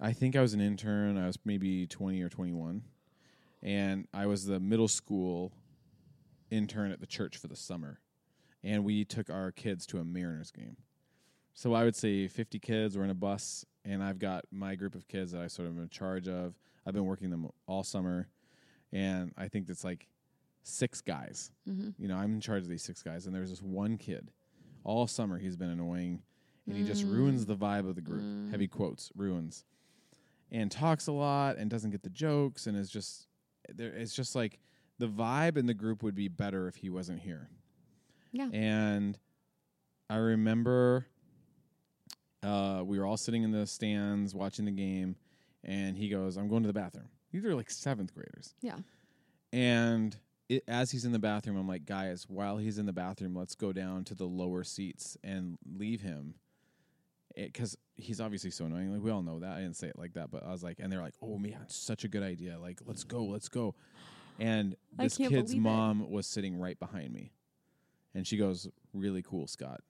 [0.00, 1.16] I think I was an intern.
[1.18, 2.82] I was maybe 20 or 21,
[3.62, 5.52] and I was the middle school
[6.50, 8.00] intern at the church for the summer,
[8.62, 10.76] and we took our kids to a Mariners game.
[11.54, 14.94] So I would say 50 kids were in a bus, and I've got my group
[14.94, 16.54] of kids that I sort of am in charge of.
[16.86, 18.28] I've been working them all summer,
[18.92, 20.06] and I think it's like
[20.62, 21.50] six guys.
[21.68, 21.94] Mhm.
[21.98, 24.30] You know, I'm in charge of these six guys, and there's this one kid.
[24.84, 26.22] All summer he's been annoying,
[26.66, 28.22] and he just ruins the vibe of the group.
[28.52, 29.64] Heavy quotes, ruins,
[30.50, 33.26] and talks a lot and doesn't get the jokes, and is just
[33.68, 33.92] there.
[33.92, 34.58] It's just like
[34.98, 37.48] the vibe in the group would be better if he wasn't here.
[38.32, 38.48] Yeah.
[38.52, 39.18] And
[40.10, 41.06] I remember
[42.42, 45.16] uh, we were all sitting in the stands watching the game,
[45.64, 48.54] and he goes, "I'm going to the bathroom." These are like seventh graders.
[48.60, 48.78] Yeah.
[49.52, 50.16] And
[50.48, 53.54] it, as he's in the bathroom, I'm like, guys, while he's in the bathroom, let's
[53.54, 56.34] go down to the lower seats and leave him
[57.46, 58.92] because he's obviously so annoying.
[58.92, 59.52] Like we all know that.
[59.56, 61.58] I didn't say it like that, but I was like, and they're like, "Oh man,
[61.68, 62.58] such a good idea!
[62.58, 63.74] Like, let's go, let's go."
[64.40, 65.68] And I this can't kid's believe it.
[65.68, 67.32] mom was sitting right behind me,
[68.14, 69.80] and she goes, "Really cool, Scott."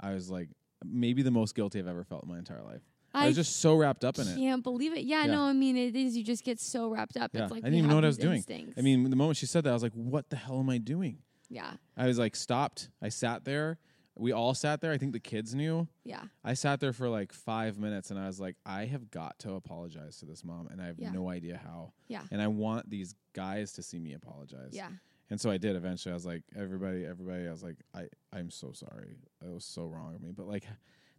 [0.00, 0.48] I was like,
[0.84, 2.82] maybe the most guilty I've ever felt in my entire life.
[3.14, 4.36] I, was just so wrapped up in it.
[4.36, 5.04] can't believe it.
[5.04, 5.32] Yeah, Yeah.
[5.32, 6.16] no, I mean it is.
[6.16, 7.30] You just get so wrapped up.
[7.34, 8.36] Yeah, It's like I didn't we even know have what I was these doing.
[8.38, 8.78] instincts.
[8.78, 10.78] I mean, the moment she said that, I was like, "What the hell am I
[10.78, 11.18] doing?"
[11.50, 12.88] yeah, I was like, stopped.
[13.02, 13.78] I sat there.
[14.16, 14.92] We all sat there.
[14.92, 15.88] I think the kids knew.
[16.04, 19.38] yeah, I sat there for like five minutes and I was like, I have got
[19.40, 21.12] to apologize to this mom, and I have Yeah.
[21.12, 21.92] no idea how.
[22.08, 24.70] yeah, And I want these guys to see me apologize.
[24.72, 24.90] yeah.
[25.30, 26.12] And so I did eventually.
[26.12, 29.16] I was like, everybody, everybody, I was like, I, I'm so sorry.
[29.42, 30.30] It was so wrong of me.
[30.30, 30.64] But like,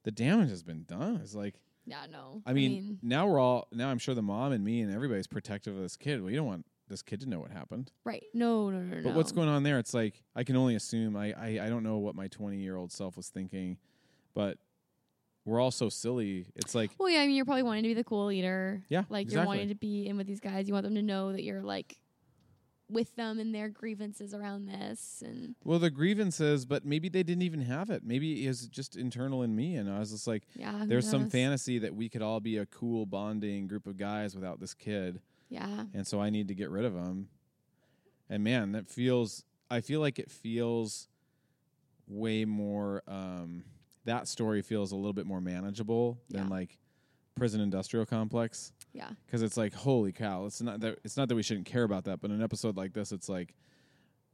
[0.03, 1.19] the damage has been done.
[1.23, 1.55] It's like,
[1.87, 2.43] Yeah, no.
[2.45, 5.75] I mean, now we're all, now I'm sure the mom and me and everybody's protective
[5.75, 6.21] of this kid.
[6.21, 7.91] Well, you don't want this kid to know what happened.
[8.03, 8.23] right?
[8.33, 9.03] No, no, no, no.
[9.03, 9.79] But what's going on there?
[9.79, 11.15] It's like I can only assume.
[11.15, 13.77] I I, I don't know what my 20 year old self was thinking,
[14.33, 14.57] but
[15.45, 16.45] we're all so silly.
[16.55, 18.83] It's like Well, yeah, I mean, you're probably wanting to be the cool leader.
[18.89, 19.41] Yeah, like exactly.
[19.41, 20.67] you're wanting to be in with these guys.
[20.67, 21.97] You want them to know that you're like
[22.89, 27.41] with them and their grievances around this, and well, the grievances, but maybe they didn't
[27.41, 28.03] even have it.
[28.05, 31.29] Maybe it was just internal in me, and I was just like, yeah, there's some
[31.29, 35.21] fantasy that we could all be a cool bonding group of guys without this kid,
[35.53, 37.27] Yeah, and so I need to get rid of them.
[38.29, 39.43] And man, that feels.
[39.69, 41.07] I feel like it feels
[42.07, 43.03] way more.
[43.07, 43.63] Um,
[44.05, 46.49] that story feels a little bit more manageable than Yeah.
[46.49, 46.77] like
[47.35, 48.73] prison industrial complex.
[48.93, 51.81] yeah, because it's like holy cow it's not that it's not that we shouldn't care
[51.83, 53.55] about that but in an episode like this it's like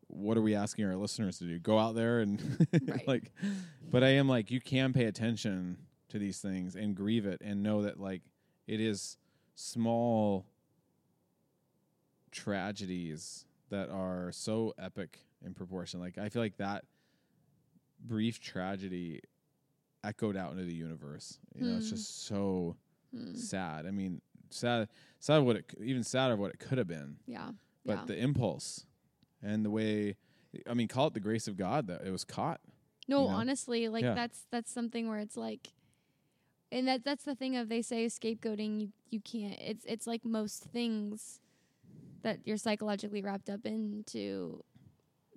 [0.07, 3.07] what are we asking our listeners to do go out there and Right.
[3.07, 3.31] like
[3.89, 5.77] but i am like you can pay attention
[6.09, 8.21] to these things and grieve it and know that like
[8.67, 9.15] it is
[9.55, 10.45] small
[12.31, 16.83] tragedies that are so epic in proportion like i feel like that
[17.99, 19.21] brief tragedy
[20.03, 21.95] echoed out into the universe you know it's Hmm.
[21.95, 22.75] just so
[23.11, 23.33] Hmm.
[23.33, 23.87] sad.
[23.87, 24.21] I mean,
[24.51, 24.87] sad,
[25.19, 27.17] sad of what it, even sadder of what it could have been.
[27.25, 27.53] yeah,
[27.83, 28.05] But yeah.
[28.05, 28.85] the impulse
[29.41, 30.15] and the way,
[30.67, 32.61] I mean, call it the grace of God that it was caught.
[33.07, 33.33] No, you know?
[33.33, 34.13] honestly, like Yeah.
[34.13, 35.73] that's that's something where it's like,
[36.71, 38.79] and that that's the thing of they say scapegoating.
[38.79, 39.59] You you can't.
[39.59, 41.39] It's it's like most things
[42.23, 44.63] that you're psychologically wrapped up into.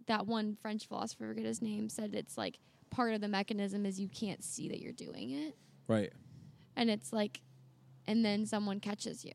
[0.08, 2.58] That one French philosopher, I forget his name, said it's like
[2.90, 5.54] part of the mechanism is you can't see that you're doing it,
[5.86, 6.12] Right.
[6.76, 7.40] and it's like,
[8.08, 9.32] and then someone catches you,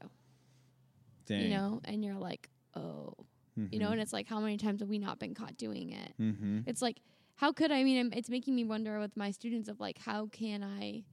[1.26, 1.42] Dang.
[1.44, 3.14] you know, and you're like, oh,
[3.56, 6.14] you know, and it's like how many times have we not been caught doing it?
[6.20, 6.60] Mm-hmm.
[6.68, 7.00] it's like
[7.38, 10.64] how could i mean it's making me wonder with my students of like how can
[10.64, 11.04] i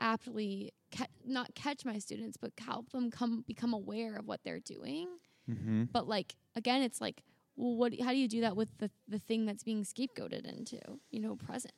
[0.00, 4.60] aptly ca- not catch my students but help them come become aware of what they're
[4.60, 5.08] doing
[5.50, 5.84] Mm-hmm.
[5.92, 7.24] but like again it's like
[7.56, 10.78] well what how do you do that with the the thing that's being scapegoated into
[11.10, 11.74] you know present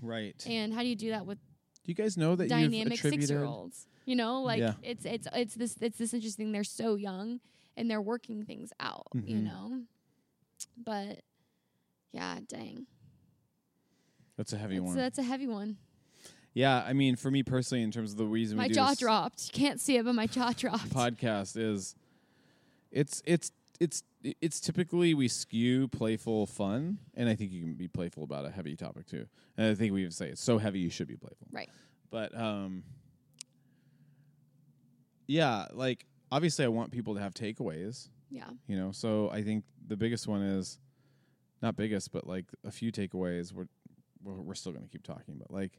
[0.00, 0.40] Right.
[0.48, 1.38] and how do you do that with
[1.84, 4.74] Do you guys know that dynamic six year olds you know like Yeah.
[4.82, 7.40] it's it's it's this it's this interesting they're so young
[7.76, 9.42] and they're working things out you Mhm.
[9.44, 9.80] know
[10.76, 11.22] but
[12.12, 12.86] yeah dang
[14.36, 14.96] That's a heavy That's, one.
[14.96, 15.76] that's a heavy one.
[16.54, 18.88] Yeah, I mean, for me personally, in terms of the reason My we do jaw
[18.90, 19.50] this dropped.
[19.52, 20.90] You can't see it, but my jaw dropped.
[20.90, 21.94] podcast is,
[22.90, 27.88] it's it's it's it's typically we skew playful fun, and I think you can be
[27.88, 29.26] playful about a heavy topic too.
[29.56, 31.48] And I think we even say it's so heavy you should be playful.
[31.50, 31.70] Right.
[32.10, 32.84] But um
[35.26, 38.44] yeah, like obviously I want people to have takeaways, Yeah.
[38.66, 38.92] you know.
[38.92, 40.78] So I think the biggest one is
[41.62, 43.66] not biggest, but like a few takeaways we're
[44.22, 45.72] we're we're still going to keep talking, but like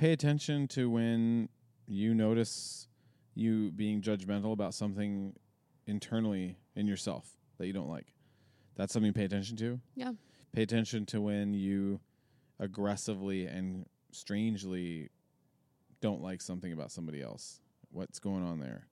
[0.00, 1.46] pay attention to when
[1.86, 2.88] you notice
[3.34, 5.34] you being judgmental about something
[5.86, 8.14] internally in yourself that you don't like.
[8.76, 9.78] That's something you pay attention to.
[9.94, 10.12] Yeah.
[10.54, 12.00] Pay attention to when you
[12.58, 15.10] aggressively and strangely
[16.00, 17.60] don't like something about somebody else.
[17.92, 18.86] What's going on there?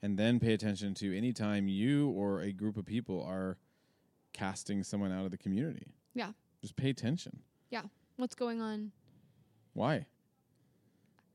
[0.00, 3.58] And then pay attention to any time you or a group of people are
[4.32, 5.92] casting someone out of the community.
[6.14, 6.32] Yeah.
[6.62, 7.40] Just pay attention.
[7.68, 7.82] Yeah.
[8.16, 8.92] What's going on?
[9.74, 10.06] Why?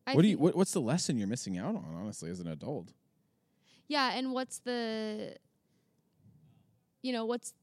[0.05, 2.47] I what do you what, what's the lesson you're missing out on honestly as an
[2.47, 2.91] adult?
[3.87, 5.35] Yeah, and what's the
[7.01, 7.53] you know, what's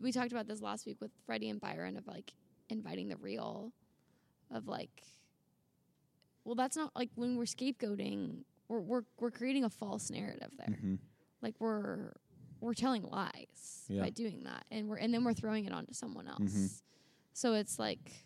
[0.00, 2.32] we talked about this last week with Freddie and Byron of like
[2.68, 3.72] inviting the real
[4.50, 5.02] of like
[6.44, 10.68] well that's not like when we're scapegoating we're we're we're creating a false narrative there.
[10.76, 10.94] Mm-hmm.
[11.42, 12.12] Like we're
[12.60, 14.02] we're telling lies Yeah.
[14.02, 16.40] by doing that and we're and then we're throwing it onto someone else.
[16.40, 16.80] Mhm.
[17.32, 18.24] So it's like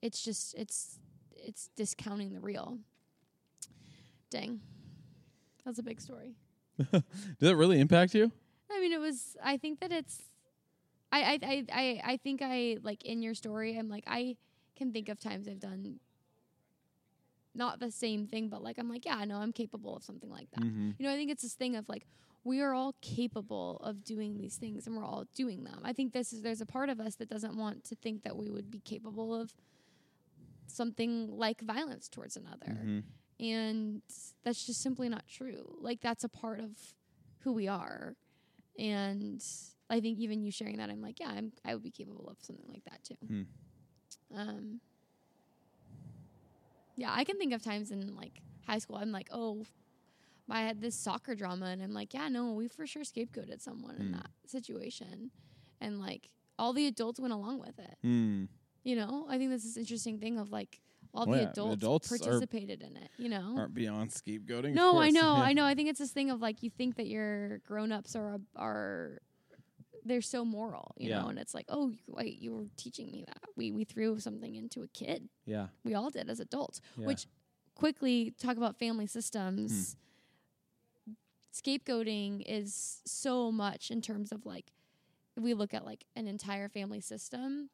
[0.00, 0.98] it's just it's
[1.44, 2.78] it's discounting the real.
[4.30, 4.60] Dang.
[5.64, 6.34] That's a big story.
[6.78, 7.04] Did
[7.40, 8.32] that really impact you?
[8.70, 10.22] I mean it was I think that it's
[11.12, 14.36] I I I I, think I like in your story I'm like I
[14.74, 16.00] can think of times I've done
[17.54, 20.50] not the same thing, but like I'm like, yeah, no, I'm capable of something like
[20.52, 20.62] that.
[20.64, 20.94] Mhm.
[20.98, 22.06] You know, I think it's this thing of like
[22.44, 25.80] we are all capable of doing these things and we're all doing them.
[25.84, 28.36] I think this is there's a part of us that doesn't want to think that
[28.36, 29.54] we would be capable of
[30.72, 32.66] something like violence towards another.
[32.84, 33.02] Mhm.
[33.40, 34.02] And
[34.44, 35.76] that's just simply not true.
[35.80, 36.70] Like that's a part of
[37.40, 38.16] who we are.
[38.78, 39.42] And
[39.90, 42.38] I think even you sharing that, I'm like, yeah, I'm I would be capable of
[42.40, 43.16] something like that too.
[43.26, 43.42] Hmm.
[44.34, 44.80] Um
[46.96, 49.64] Yeah, I can think of times in like high school I'm like, oh
[50.50, 53.96] I had this soccer drama and I'm like, yeah, no, we for sure scapegoated someone
[53.96, 54.12] in Hmm.
[54.12, 55.30] that situation.
[55.80, 57.96] And like all the adults went along with it.
[58.02, 58.44] Hmm.
[58.84, 59.26] You know?
[59.28, 60.80] I think this is interesting thing of like
[61.14, 63.54] all Well, the adults, adults participated in it, you know?
[63.56, 64.72] Aren't beyond scapegoating.
[64.74, 65.42] No, I know, Yeah.
[65.42, 65.64] I know.
[65.64, 69.20] I think it's this thing of like you think that your grown-ups are are
[70.04, 71.20] they're so moral, you Yeah.
[71.20, 73.38] know, and it's like, oh, you- wait, you were teaching me that.
[73.56, 75.28] We we threw something into a kid.
[75.44, 75.68] Yeah.
[75.84, 76.80] We all did as adults.
[76.96, 77.06] yeah.
[77.06, 77.26] Which
[77.74, 79.96] quickly talk about family systems.
[81.06, 81.12] Hmm.
[81.54, 84.72] Scapegoating is so much in terms of like
[85.36, 87.68] if we look at like an entire family system.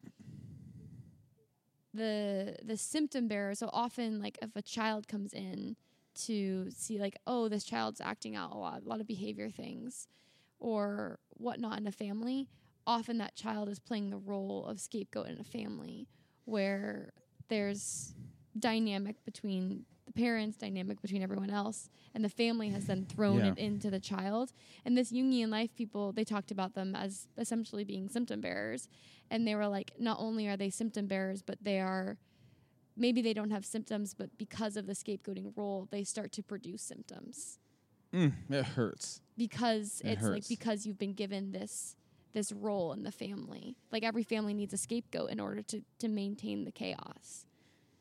[1.95, 3.55] The the symptom bearer.
[3.55, 5.76] So often, like if a child comes in
[6.26, 10.09] to see like, oh, this child's acting out a lot, a lot of behavior things,
[10.59, 12.49] or whatnot in a family.
[12.86, 16.09] Often that child is playing the role of scapegoat in a family,
[16.45, 17.12] where
[17.49, 18.14] there's
[18.59, 23.52] dynamic between the parents, dynamic between everyone else, and the family has then thrown Yeah.
[23.52, 24.52] it into the child.
[24.84, 28.88] And this Jungian life people, they talked about them as essentially being symptom bearers.
[29.30, 32.16] And they were like, not only are they symptom bearers, but they are
[32.96, 36.82] maybe they don't have symptoms, but because of the scapegoating role, they start to produce
[36.82, 37.59] symptoms
[38.12, 39.20] Mm, it hurts.
[39.36, 40.48] because It it's like hurts.
[40.48, 41.94] because you've been given this
[42.32, 43.76] this role in the family.
[43.92, 47.46] Like every family needs a scapegoat in order to to maintain the chaos.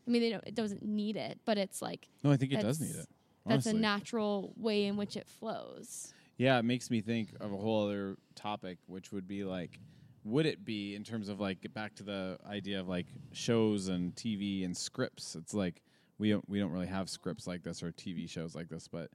[0.07, 0.43] I mean, they don't.
[0.47, 3.07] It doesn't need it, but it's like No, I think it does need it.
[3.45, 6.13] that's a natural way in which it flows.
[6.37, 9.79] Yeah, it makes me think of a whole other topic, which would be like,
[10.23, 13.87] would it be in terms of like get back to the idea of like shows
[13.87, 15.35] and TV and scripts?
[15.35, 15.81] It's like
[16.19, 19.09] we don't we don't really have scripts like this or TV shows like this, but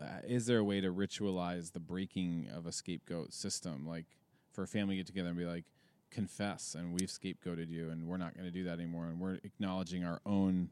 [0.00, 4.06] uh, is there a way to ritualize the breaking of a scapegoat system, like
[4.52, 5.64] for a family get together and be like,
[6.10, 9.38] confess, and we've scapegoated you, and we're not going to do that anymore, and we're
[9.44, 10.70] acknowledging our own,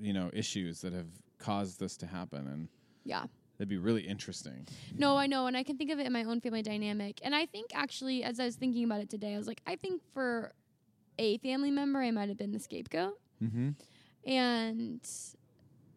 [0.00, 1.06] you know, issues that have
[1.38, 2.68] caused this to happen, and
[3.04, 3.26] Yeah.
[3.58, 4.66] that'd be really interesting.
[4.96, 7.20] No, I know, and I can think of it in my own family dynamic.
[7.22, 9.76] And I think actually, as I was thinking about it today, I was like, I
[9.76, 10.52] think for
[11.18, 13.18] a family member, I might have been the scapegoat.
[13.42, 13.70] Mm-hmm.
[14.30, 15.00] and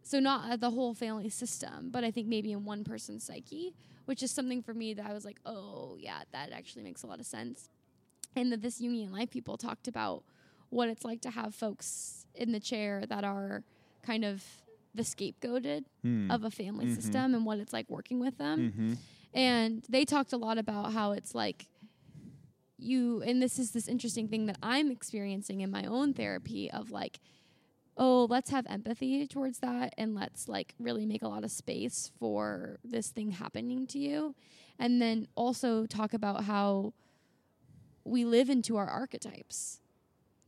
[0.04, 3.74] so not the whole family system but i think maybe in one person's psyche
[4.06, 7.08] which is something for me that i was like oh yeah that actually makes a
[7.08, 7.70] lot of sense
[8.38, 10.24] and that this jungian life people talked about
[10.70, 13.64] what it's like to have folks in the chair that are
[14.04, 14.44] kind of
[14.94, 16.30] the scapegoated Hmm.
[16.32, 16.96] of a family Mhm.
[16.96, 18.94] system and what it's like working with them Mm-hmm.
[19.34, 21.68] and they talked a lot about how it's like
[22.78, 26.92] you and this is this interesting thing that I'm experiencing in my own therapy of
[26.92, 27.20] like
[27.98, 32.12] oh let's have empathy towards that and let's like really make a lot of space
[32.20, 34.36] for this thing happening to you
[34.78, 36.94] and then also talk about how
[38.08, 39.80] we live into our archetypes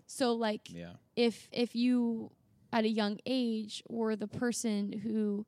[0.05, 0.93] so like Yeah.
[1.16, 2.32] if if you
[2.72, 5.45] at a young age were the person whose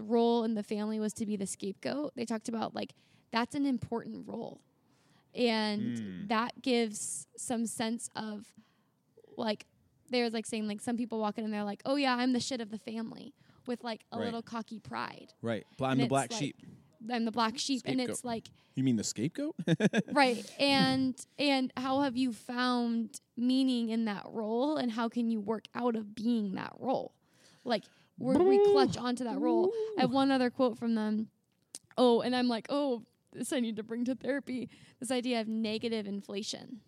[0.00, 2.94] role in the family was to be the scapegoat they talked about like
[3.30, 4.60] that's an important role
[5.34, 6.28] and Mm.
[6.28, 8.46] that gives some sense of
[9.36, 9.66] like
[10.10, 12.40] there's like saying like some people walk in and they're like oh yeah i'm the
[12.40, 13.34] shit of the family
[13.66, 14.26] with like a Right.
[14.26, 15.66] little cocky pride Right.
[15.80, 16.56] I'm And the black like- sheep.
[17.12, 19.54] I'm the black sheep and it's like You mean the scapegoat?
[20.12, 25.40] right and and how have you found meaning in that role and how can you
[25.40, 27.12] work out of being that role
[27.64, 27.84] like
[28.18, 31.28] where we clutch onto that role i have one other quote from them
[31.98, 33.02] oh and i'm like oh
[33.32, 34.68] this i need to bring to therapy
[35.00, 36.80] this idea of negative inflation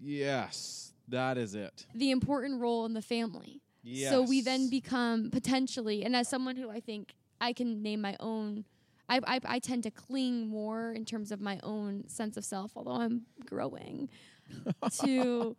[0.00, 1.86] yes, that is it.
[1.94, 4.10] the important role in the family Yes.
[4.10, 8.16] so we then become potentially and as someone who i think i can name my
[8.18, 8.64] own
[9.08, 12.72] I, I, I tend to cling more in terms of my own sense of self
[12.76, 14.08] although i'm growing
[15.00, 15.56] to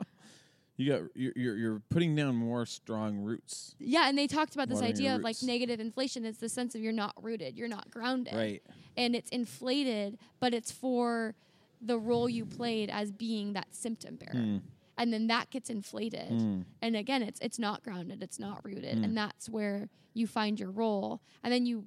[0.78, 3.76] you got you're, you're putting down more strong roots.
[3.80, 6.82] yeah and they talked about this idea of like negative inflation it's the sense of
[6.82, 8.62] you're not rooted you're not grounded Right.
[8.96, 11.36] and it's inflated but it's for
[11.82, 14.62] the role you played as being that symptom bearer Mm.
[14.98, 16.66] and then that gets inflated Mm.
[16.82, 19.04] and again it's it's not grounded it's not rooted Mm.
[19.04, 21.86] and that's where you find your role and then you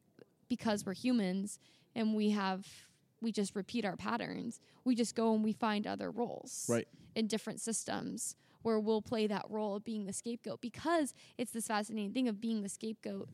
[0.50, 1.58] because we're humans
[1.94, 2.66] and we have
[3.22, 6.86] we just repeat our patterns we just go and we find other roles Right.
[7.14, 11.66] in different systems where we'll play that role of being the scapegoat because it's this
[11.68, 13.28] fascinating thing of being the scapegoat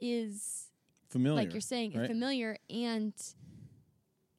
[0.00, 0.72] is
[1.08, 1.36] Familiar.
[1.44, 2.08] like you're saying right?
[2.08, 3.12] familiar and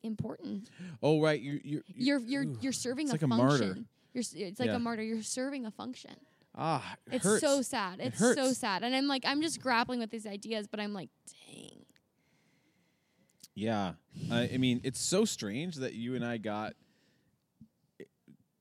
[0.03, 0.69] important.
[1.01, 1.39] oh, right.
[1.39, 2.57] You, you, you, You're you're ooh.
[2.61, 3.67] you're serving It's a like a function.
[3.67, 3.83] martyr.
[4.13, 4.75] You're it's like Yeah.
[4.75, 5.03] a martyr.
[5.03, 6.15] You're serving a function.
[6.55, 7.41] ah, it It's hurts.
[7.41, 7.99] so sad.
[7.99, 8.83] It It's so sad.
[8.83, 11.09] And I'm like I'm just grappling with these ideas, but I'm like,
[11.47, 11.76] dang.
[13.59, 13.93] Yeah,
[14.31, 16.73] I, I mean, it's so strange that you and I got
[17.99, 18.03] eh,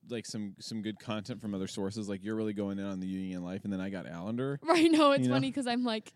[0.09, 2.09] like some some good content from other sources.
[2.09, 4.59] Like you're really going in on the Jungian life, and then I got Allender.
[4.63, 4.91] Right?
[4.91, 5.35] No, it's You know?
[5.35, 6.15] funny because I'm like,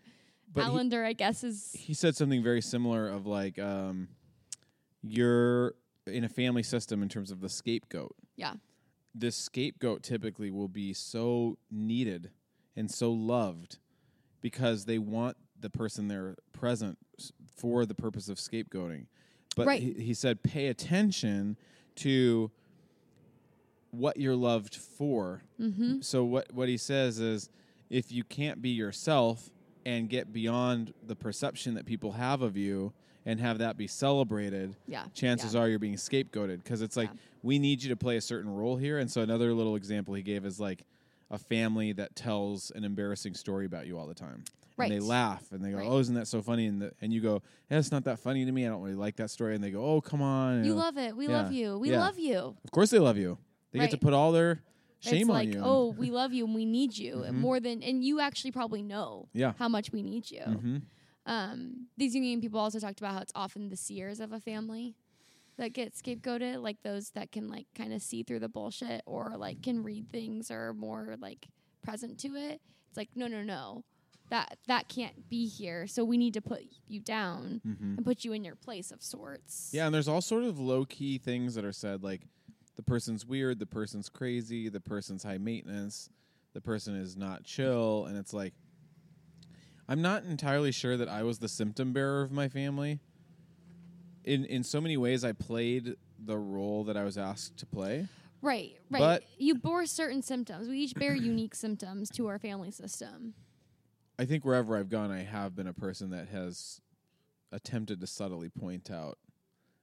[0.51, 4.07] But he- Allender, I guess is he said something very similar of like um,
[5.03, 5.75] you're
[6.07, 8.15] in a family system in terms of the scapegoat.
[8.35, 8.53] yeah,
[9.13, 12.31] This scapegoat typically will be so needed
[12.75, 13.77] and so loved
[14.41, 16.97] because they want the person there present
[17.55, 19.05] for the purpose of scapegoating.
[19.55, 19.81] But Right.
[19.81, 21.57] he, he said, pay attention
[21.97, 22.51] to
[23.91, 25.41] what you're loved for.
[25.59, 26.01] mm-hmm.
[26.01, 27.49] So what what he says is,
[27.89, 29.49] if you can't be yourself
[29.85, 32.93] and get beyond the perception that people have of you
[33.25, 35.03] and have that be celebrated, yeah.
[35.13, 35.61] chances yeah.
[35.61, 37.19] are you're being scapegoated because it's like Yeah.
[37.43, 38.97] we need you to play a certain role here.
[38.97, 40.85] And so another little example he gave is like
[41.29, 44.43] a family that tells an embarrassing story about you all the time.
[44.77, 45.87] And they laugh and they go, Right.
[45.89, 48.45] "Oh, isn't that so funny?" And the, and you go, "Yeah, it's not that funny
[48.45, 48.65] to me.
[48.65, 50.77] I don't really like that story." And they go, "Oh, come on." You know.
[50.77, 51.15] love it.
[51.15, 51.41] We Yeah.
[51.41, 51.77] love you.
[51.77, 51.99] We Yeah.
[51.99, 52.57] love you.
[52.63, 53.37] Of course, they love you.
[53.71, 54.63] They get to put all their
[54.99, 55.61] shame it's on like, you.
[55.63, 57.33] oh, we love you and we need you Mhm.
[57.33, 59.53] more than, and you actually probably know yeah.
[59.57, 60.41] how much we need you.
[60.43, 60.77] hmm
[61.25, 64.95] Um, these Jungian people also talked about how it's often the seers of a family
[65.57, 69.33] that get scapegoated, like those that can like kind of see through the bullshit or
[69.37, 71.47] like can read things or are more like
[71.83, 72.59] present to it.
[72.89, 73.83] It's like no, no, no,
[74.31, 75.85] that that can't be here.
[75.85, 79.03] So we need to put you down hmm and put you in your place of
[79.03, 79.69] sorts.
[79.73, 82.21] Yeah, and there's all sort of low key things that are said, like
[82.77, 86.09] the person's weird, the person's crazy, the person's high maintenance,
[86.53, 88.53] the person is not chill, and it's like
[89.87, 92.99] I'm not entirely sure that I was the symptom bearer of my family.
[94.23, 98.07] In in so many ways, I played the role that I was asked to play.
[98.41, 98.99] Right, right.
[98.99, 100.67] But- you bore certain symptoms.
[100.69, 103.33] We each bear unique symptoms to our family system.
[104.21, 106.79] I think wherever I've gone, I have been a person that has
[107.51, 109.17] attempted to subtly point out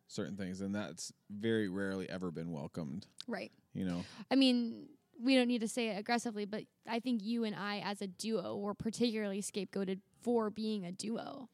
[0.06, 3.06] certain things, and that's very rarely ever been welcomed.
[3.26, 3.50] Right.
[3.74, 4.86] You know, I mean,
[5.20, 8.06] we don't need to say it aggressively, but I think you and I, as a
[8.06, 11.48] duo, were particularly scapegoated for being a duo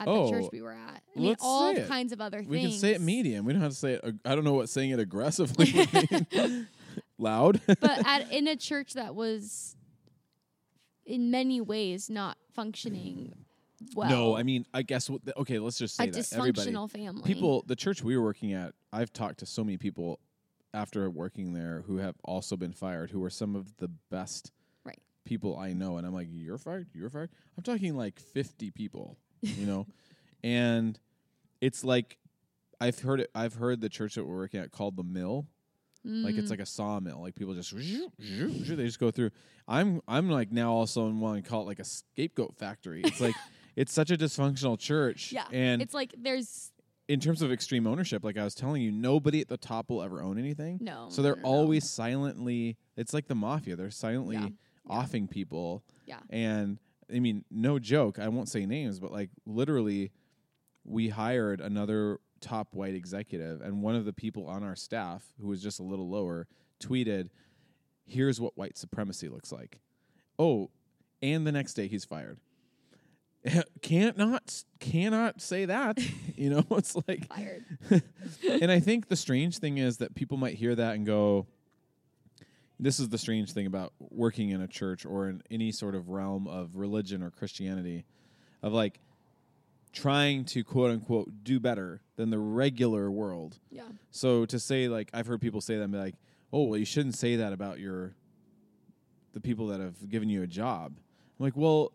[0.00, 1.02] at Oh, the church oh, we were at.
[1.14, 1.88] I mean, all say it.
[1.88, 2.52] kinds of other We things.
[2.64, 3.44] We can say it medium.
[3.44, 4.00] We don't have to say it.
[4.02, 6.68] ag- I don't know what saying it aggressively would mean.
[7.18, 7.60] Loud.
[7.66, 9.76] but at, in a church that was,
[11.10, 13.34] in many ways, not functioning
[13.94, 14.08] well.
[14.08, 15.10] no, I mean, I guess.
[15.10, 17.22] What the, okay, let's just say a that everybody, dysfunctional family.
[17.24, 18.74] people, the church we were working at.
[18.92, 20.20] I've talked to so many people
[20.72, 24.52] after working there who have also been fired, who are some of the best
[24.84, 24.98] Right.
[25.24, 26.88] people I know, and I'm like, you're fired.
[26.94, 27.30] You're fired.
[27.56, 29.18] I'm talking like 50 people.
[29.42, 29.86] You know,
[30.44, 30.98] and
[31.60, 32.16] it's like.
[32.82, 33.30] I've heard it.
[33.34, 35.46] I've heard the church that we're working at called the Mill,
[36.04, 36.50] like it's Mm.
[36.50, 37.20] like a sawmill.
[37.20, 37.74] Like people just
[38.18, 39.30] they just go through.
[39.68, 43.02] I'm I'm like now also wanting to call it like a scapegoat factory.
[43.04, 43.34] It's like
[43.76, 45.32] it's such a dysfunctional church.
[45.32, 46.72] yeah, and it's like there's
[47.08, 50.02] in terms of extreme ownership, like I was telling you, nobody at the top will
[50.02, 50.78] ever own anything.
[50.80, 51.06] no.
[51.10, 51.48] So they're no, no.
[51.48, 52.76] always silently.
[52.96, 53.74] It's like the mafia.
[53.76, 54.42] They're silently Yeah.
[54.44, 54.48] Yeah.
[54.96, 55.82] offing people.
[56.06, 56.20] Yeah.
[56.30, 56.78] And
[57.12, 58.18] I mean, no joke.
[58.20, 60.12] I won't say names, but like literally,
[60.84, 65.48] we hired another top white executive, and one of the people on our staff, who
[65.48, 66.46] was just a little lower,
[66.80, 67.30] tweeted,
[68.04, 69.80] "Here's what white supremacy looks like."
[70.38, 70.70] Oh,
[71.22, 72.38] and the next day he's fired.
[73.82, 75.98] Can't not cannot say that.
[76.36, 77.64] you know, it's like fired.
[78.48, 81.46] and I think the strange thing is that people might hear that and go,
[82.78, 86.08] this is the strange thing about working in a church or in any sort of
[86.08, 88.04] realm of religion or Christianity,
[88.62, 89.00] of like
[89.92, 93.58] trying to quote unquote do better than the regular world.
[93.70, 93.82] Yeah.
[94.10, 96.14] So to say like I've heard people say that and be like,
[96.52, 98.14] oh well, you shouldn't say that about your
[99.32, 100.94] the people that have given you a job.
[101.38, 101.92] I'm like, well,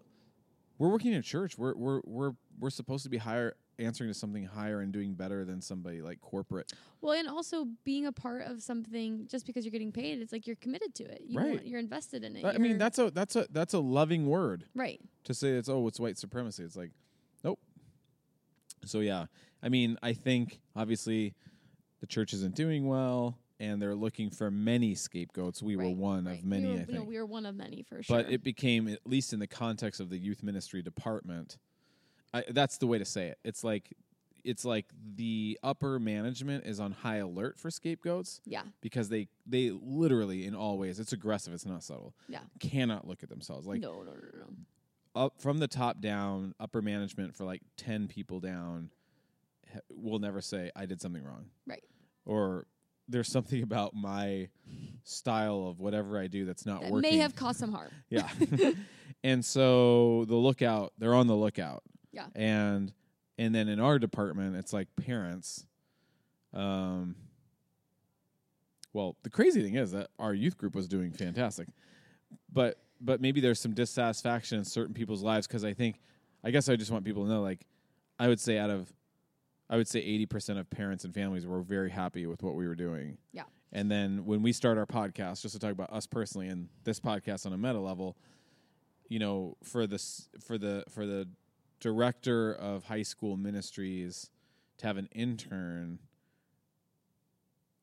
[0.77, 1.57] we're working in a church.
[1.57, 5.43] We're we're we're we're supposed to be higher answering to something higher and doing better
[5.43, 6.71] than somebody like corporate.
[7.01, 10.47] Well, and also being a part of something just because you're getting paid, it's like
[10.47, 11.23] you're committed to it.
[11.27, 11.49] You Right.
[11.49, 12.45] want, you're invested in it.
[12.45, 14.99] I mean, that's a that's a that's a loving word right.
[15.25, 16.63] to say it's oh it's white supremacy.
[16.63, 16.91] It's like.
[18.85, 19.25] So yeah,
[19.63, 21.33] I mean, I think obviously
[22.01, 25.63] the church isn't doing well, and they're looking for many scapegoats.
[25.63, 26.39] We were one right.
[26.39, 27.09] of many, We were, I you know, think.
[27.09, 28.17] we were one of many for sure.
[28.23, 31.57] but it became at least in the context of the youth ministry department
[32.33, 33.93] I, that's the way to say it it's like
[34.43, 38.63] it's like the upper management is on high alert for scapegoats Yeah.
[38.81, 42.41] because they they literally in all ways it's aggressive it's not subtle Yeah.
[42.59, 44.45] cannot look at themselves like no, no, no, no.
[45.15, 48.89] Up from the top down upper management for like 10 people down
[49.73, 51.83] ha- will never say i did something wrong Right.
[52.25, 52.65] or
[53.07, 54.49] there's something about my
[55.03, 57.91] style of whatever i do that's not That working may have caused some harm.
[58.09, 58.29] yeah
[59.23, 62.27] and so the lookout they're on the lookout Yeah.
[62.35, 62.91] and
[63.37, 65.65] and then in our department it's like parents
[66.53, 67.15] um
[68.93, 71.67] well the crazy thing is that our youth group was doing fantastic
[72.51, 75.99] but but maybe there's some dissatisfaction in certain people's lives because i think
[76.43, 77.65] i guess i just want people to know like
[78.19, 78.91] i would say out of
[79.69, 82.75] i would say 80% of parents and families were very happy with what we were
[82.75, 83.43] doing Yeah.
[83.71, 86.99] and then when we start our podcast just to talk about us personally and this
[86.99, 88.15] podcast on a meta level
[89.09, 91.27] you know for this for the for the
[91.79, 94.29] director of high school ministries
[94.77, 95.99] to have an intern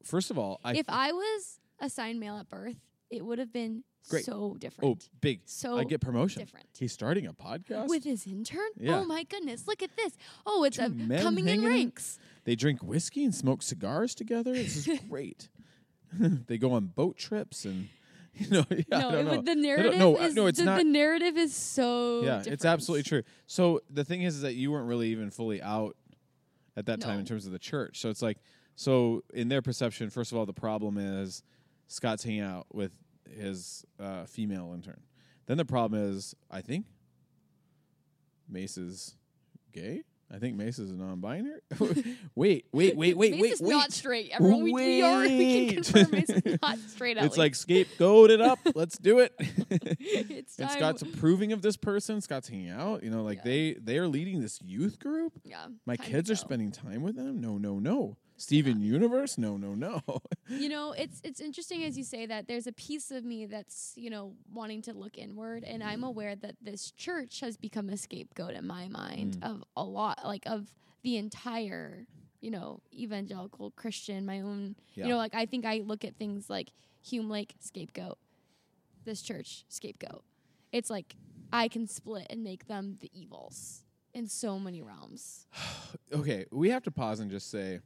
[0.04, 2.76] first of all i if I was assigned male at birth,
[3.10, 4.24] it would have been Great.
[4.24, 4.98] so oh, different.
[5.02, 6.66] oh big so i get promotion different.
[6.78, 8.58] he's starting a podcast With his intern?
[8.76, 8.98] Yeah.
[8.98, 9.66] Oh my goodness.
[9.68, 10.12] Look at this.
[10.44, 12.18] Oh, it's Two a coming in hanging in- ranks.
[12.44, 15.48] they drink whiskey and smoke cigars together this is great
[16.18, 17.88] they go on boat trips and
[18.34, 19.30] you know yeah, I no, don't it know.
[19.36, 20.78] the don't- narrative no, is no, it's the, not.
[20.78, 23.22] the narrative is so yeah, it's absolutely true.
[23.46, 25.96] So the thing is, is that you weren't really even fully out
[26.76, 28.00] at that time in terms of the church.
[28.00, 28.38] So it's like,
[28.74, 31.42] so in their perception, first of all, the problem is
[31.88, 32.92] Scott's hanging out with
[33.34, 35.00] his uh, female intern.
[35.46, 36.86] Then the problem is, I think
[38.48, 39.16] Mace is
[39.72, 40.02] gay.
[40.34, 41.60] I think Mace is a non-binary.
[42.34, 43.70] wait, wait, wait, wait, Mace wait, is wait.
[43.70, 44.30] not straight.
[44.32, 45.22] Everyone, we, we are.
[45.28, 47.18] We can confirm Mace is not straight.
[47.18, 48.58] At it's like scapegoat it up.
[48.74, 49.34] Let's do it.
[49.38, 50.70] it's and.
[50.70, 52.22] Scott's approving of this person.
[52.22, 53.02] Scott's hanging out.
[53.02, 53.44] You know, like Yeah.
[53.44, 55.34] they they are leading this youth group.
[55.44, 57.40] yeah, My kids are spending time with them.
[57.40, 58.16] No, no, no.
[58.42, 59.38] Steven Universe.
[59.38, 60.00] No, no, no.
[60.48, 62.48] You know, it's it's interesting as you say that.
[62.48, 66.34] There's a piece of me that's you know wanting to look inward, and I'm aware
[66.36, 69.50] that this church has become a scapegoat in my mind Mm.
[69.50, 70.66] of a lot, like of
[71.02, 72.06] the entire
[72.40, 74.26] you know evangelical Christian.
[74.26, 75.04] My own, Yeah.
[75.04, 76.70] you know, like I think I look at things like
[77.00, 78.18] Hume Lake scapegoat,
[79.04, 80.24] this church scapegoat.
[80.72, 81.14] It's like
[81.52, 83.84] I can split and make them the evils
[84.14, 85.46] in so many realms.
[86.12, 87.80] okay, we have to pause and just say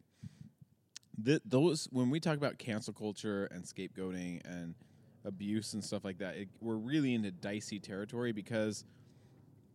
[1.19, 4.75] that those when we talk about cancel culture and scapegoating and
[5.25, 8.85] abuse and stuff like that, it, we're really into dicey territory because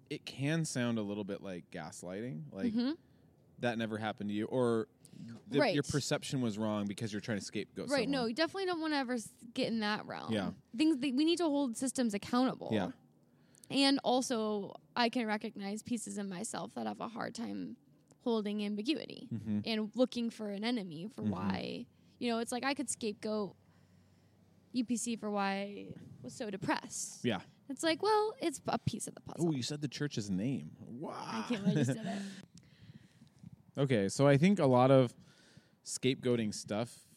[0.09, 2.95] it can sound a little bit like gaslighting, like Mhm.
[3.59, 4.87] that never happened to you, or
[5.49, 7.89] the, your perception was wrong because you're trying to scapegoat.
[7.89, 8.07] Right.
[8.09, 9.17] No, you definitely don't want to ever
[9.53, 10.31] get in that realm.
[10.33, 10.51] Yeah.
[10.75, 12.69] Things that we need to hold systems accountable.
[12.71, 12.91] Yeah.
[13.69, 17.77] And also, I can recognize pieces in myself that have a hard time
[18.23, 19.63] holding ambiguity Mhm.
[19.65, 21.29] and looking for an enemy for Mhm.
[21.29, 21.85] why.
[22.19, 23.55] You know, it's like I could scapegoat
[24.73, 25.87] UPC for why I
[26.21, 27.25] was so depressed.
[27.25, 27.41] Yeah.
[27.69, 29.49] It's like, well, it's a piece of the puzzle.
[29.49, 30.71] Oh, you said the church's name.
[30.79, 31.13] Wow.
[31.17, 31.97] I can't it.
[33.77, 35.15] Okay, so I think a lot of
[35.85, 37.07] scapegoating stuff,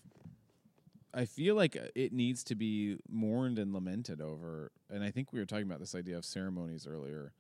[1.13, 4.71] I feel like it needs to be mourned and lamented over.
[4.89, 7.33] And I think we were talking about this idea of ceremonies earlier.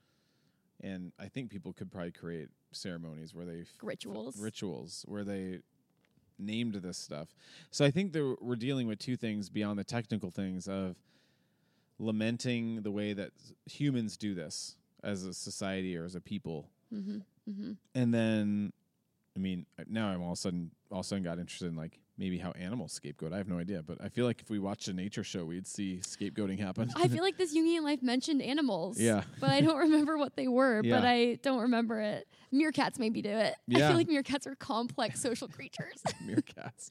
[0.81, 4.39] And I think people could probably create ceremonies where they f- Rituals.
[4.39, 5.61] rituals where they
[6.39, 7.29] named this stuff.
[7.70, 10.97] So I think that we're dealing with two things beyond the technical things of
[11.99, 13.31] lamenting the way that
[13.66, 17.18] humans do this as a society or as a people mm-hmm.
[17.49, 17.72] Mm-hmm.
[17.95, 18.72] and then
[19.37, 21.77] I mean now I'm all of a sudden all of a sudden got interested in
[21.77, 23.33] like maybe how animals scapegoat.
[23.33, 25.67] I have no idea, but I feel like if we watched a nature show, we'd
[25.67, 26.91] see scapegoating happen.
[26.97, 29.01] I feel like this Jungian life mentioned animals.
[29.01, 29.23] Yeah.
[29.41, 30.97] But I don't remember what they were, Yeah.
[31.01, 32.29] but I don't remember it.
[32.53, 33.57] Meerkats maybe do it.
[33.67, 33.87] Yeah.
[33.87, 36.03] I feel like meerkats are complex social creatures.
[36.25, 36.91] meerkats.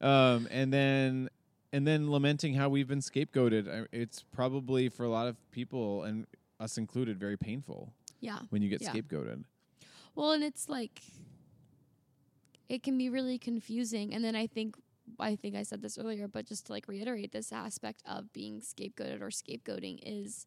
[0.00, 1.28] um, and then
[1.72, 3.86] and then lamenting how we've been scapegoated.
[3.92, 6.26] It's probably for a lot of people and
[6.58, 8.38] us included very painful yeah.
[8.50, 8.92] when you get Yeah.
[8.92, 9.44] scapegoated.
[10.16, 11.00] Well, and it's like
[12.70, 14.14] it can be really confusing.
[14.14, 14.76] And then I think
[15.18, 18.60] I think I said this earlier, but just to like reiterate this aspect of being
[18.60, 20.46] scapegoated or scapegoating is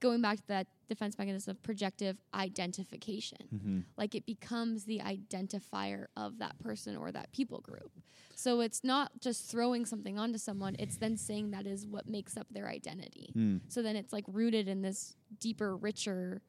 [0.00, 3.38] going back to that defense mechanism of projective identification.
[3.54, 3.80] Mm-hmm.
[3.96, 7.90] like it becomes the identifier of that person or that people group.
[8.34, 12.36] So it's not just throwing something onto someone, it's then saying that is what makes
[12.36, 13.32] up their identity.
[13.36, 13.60] Mm.
[13.68, 16.42] So then it's like rooted in this deeper, richer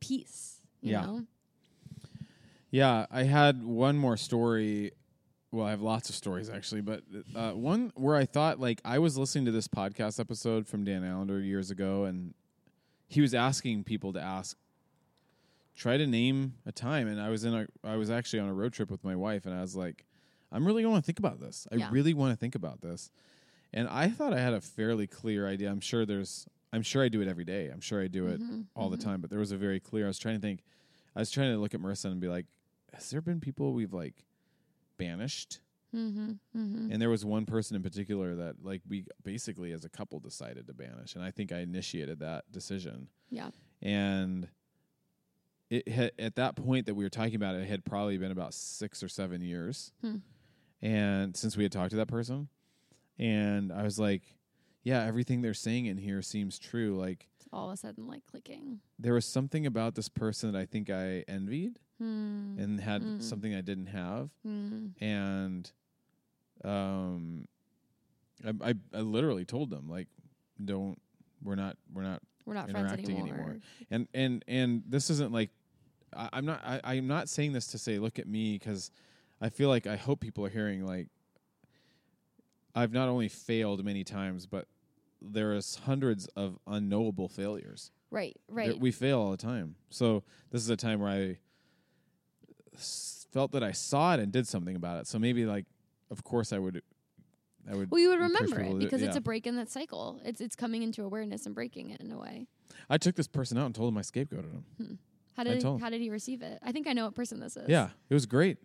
[0.00, 1.02] piece, you Yeah.
[1.06, 1.26] know?
[2.74, 4.90] Yeah, I had one more story.
[5.52, 8.98] Well, I have lots of stories actually, but uh, one where I thought like I
[8.98, 12.34] was listening to this podcast episode from Dan Allender years ago, and
[13.06, 14.56] he was asking people to ask
[15.76, 17.06] try to name a time.
[17.06, 19.46] And I was in a, I was actually on a road trip with my wife,
[19.46, 20.04] and I was like,
[20.50, 21.68] I'm really going to think about this.
[21.70, 21.90] I Yeah.
[21.92, 23.08] really want to think about this.
[23.72, 25.70] And I thought I had a fairly clear idea.
[25.70, 27.68] I'm sure there's, I'm sure I do it every day.
[27.68, 29.04] I'm sure I do it Mhm, all the mhm.
[29.04, 29.20] time.
[29.20, 30.06] But there was a very clear.
[30.06, 30.64] I was trying to think.
[31.14, 32.46] I was trying to look at Marissa and be like,
[32.94, 34.14] has there been people we've like
[34.96, 35.60] banished?
[35.94, 36.30] Mm-hmm.
[36.56, 36.90] Mm-hmm.
[36.92, 40.66] And there was one person in particular that like we basically as a couple decided
[40.66, 43.08] to banish, and I think I initiated that decision.
[43.30, 43.50] Yeah.
[43.80, 44.48] And
[45.70, 48.54] it had, at that point that we were talking about it, had probably been about
[48.54, 50.16] six or seven years, Hmm.
[50.82, 52.48] and since we had talked to that person,
[53.18, 54.22] and I was like,
[54.84, 56.96] yeah, everything they're saying in here seems true.
[56.98, 58.80] Like It's all of a sudden like clicking.
[58.98, 62.56] there was something about this person that I think I envied Hmm.
[62.58, 63.22] and had Mm.
[63.22, 64.86] something I didn't have, Hmm.
[65.00, 65.70] and
[66.64, 67.46] um
[68.44, 70.08] I, I I literally told them like
[70.64, 71.00] don't
[71.42, 73.36] we're not we're not We're not friends interacting anymore.
[73.36, 73.58] anymore.
[73.90, 75.50] and and and this isn't like
[76.16, 78.90] I, I'm not I, I'm not saying this to say look at me because
[79.40, 81.08] I feel like I hope people are hearing like
[82.74, 84.66] I've not only failed many times but
[85.32, 88.36] there is hundreds of unknowable failures Right.
[88.48, 88.78] Right.
[88.78, 89.74] we fail all the time.
[89.90, 91.38] So this is a time where I
[92.74, 95.06] s- felt that I saw it and did something about it.
[95.06, 95.66] So maybe like,
[96.10, 96.82] of course, I would.
[97.70, 97.90] I would.
[97.90, 100.20] well, you would remember it to do- because it's a break in that cycle.
[100.24, 102.46] It's it's coming into awareness and breaking it in a way.
[102.90, 104.64] I took this person out and told him I scapegoated him.
[104.76, 104.94] Hmm.
[105.34, 105.80] How did he, him.
[105.80, 106.58] how did he receive it?
[106.62, 107.68] I think I know what person this is.
[107.68, 108.58] Yeah, it was great.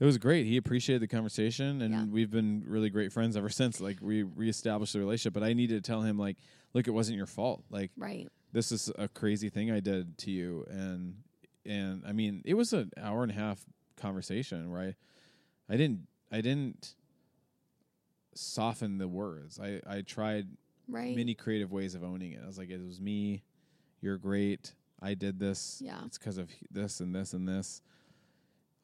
[0.00, 0.46] It was great.
[0.46, 2.04] He appreciated the conversation, and Yeah.
[2.06, 3.80] we've been really great friends ever since.
[3.80, 6.38] Like we reestablished the relationship, but I needed to tell him like,
[6.72, 7.62] look, it wasn't your fault.
[7.70, 8.28] Like Right.
[8.52, 11.22] this is a crazy thing I did to you, and
[11.66, 13.64] and I mean, it was an hour and a half
[13.96, 14.94] conversation where I,
[15.68, 16.94] I didn't, I didn't
[18.34, 19.60] soften the words.
[19.60, 20.48] I I tried
[20.88, 21.14] Right.
[21.14, 22.40] many creative ways of owning it.
[22.42, 23.44] I was like, it was me.
[24.00, 24.72] You're great.
[25.00, 25.80] I did this.
[25.84, 26.00] Yeah.
[26.04, 27.80] It's because of this and this and this.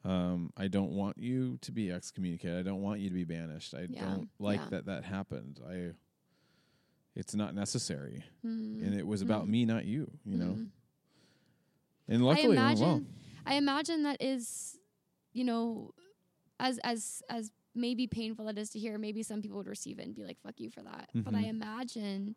[0.03, 2.57] Um, I don't want you to be excommunicated.
[2.57, 3.73] I don't want you to be banished.
[3.73, 4.05] I Yeah.
[4.09, 4.69] don't like Yeah.
[4.69, 5.59] that that happened.
[5.67, 5.93] I.
[7.15, 8.79] It's not necessary, Hmm.
[8.83, 9.49] and it was about Mm.
[9.49, 10.11] me, not you.
[10.23, 10.69] You know, Mm.
[12.07, 12.89] and luckily, I went well.
[12.97, 13.13] imagine
[13.45, 14.77] I imagine that is,
[15.33, 15.93] you know,
[16.59, 20.03] as as as maybe painful it is to hear, maybe some people would receive it
[20.05, 21.49] and be like, "Fuck you for that." But I Mhm.
[21.49, 22.35] imagine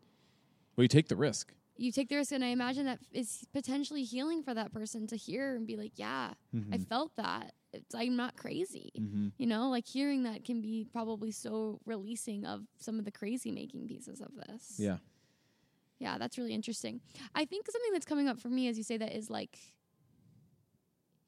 [0.76, 1.54] Well, you take the risk.
[1.80, 5.16] You take the risk, and I imagine that is potentially healing for that person to
[5.16, 6.86] hear and be like, "Yeah, I Mhm.
[6.86, 7.54] felt that.
[7.72, 9.32] It's, I'm not crazy." Mhm.
[9.38, 13.50] You know, like hearing that can be probably so releasing of some of the crazy
[13.50, 14.78] making pieces of this.
[14.78, 14.98] Yeah.
[15.98, 17.00] Yeah, that's really interesting.
[17.34, 19.58] I think something that's coming up for me as you say that is like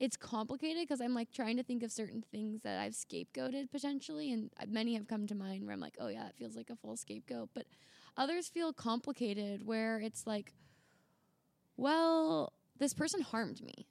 [0.00, 4.32] it's complicated because I'm like trying to think of certain things that I've scapegoated potentially,
[4.32, 6.76] and many have come to mind where I'm like, oh yeah, it feels like a
[6.76, 7.50] full scapegoat.
[7.54, 7.66] But
[8.16, 10.52] others feel complicated where it's like,
[11.76, 13.86] well, this person harmed me,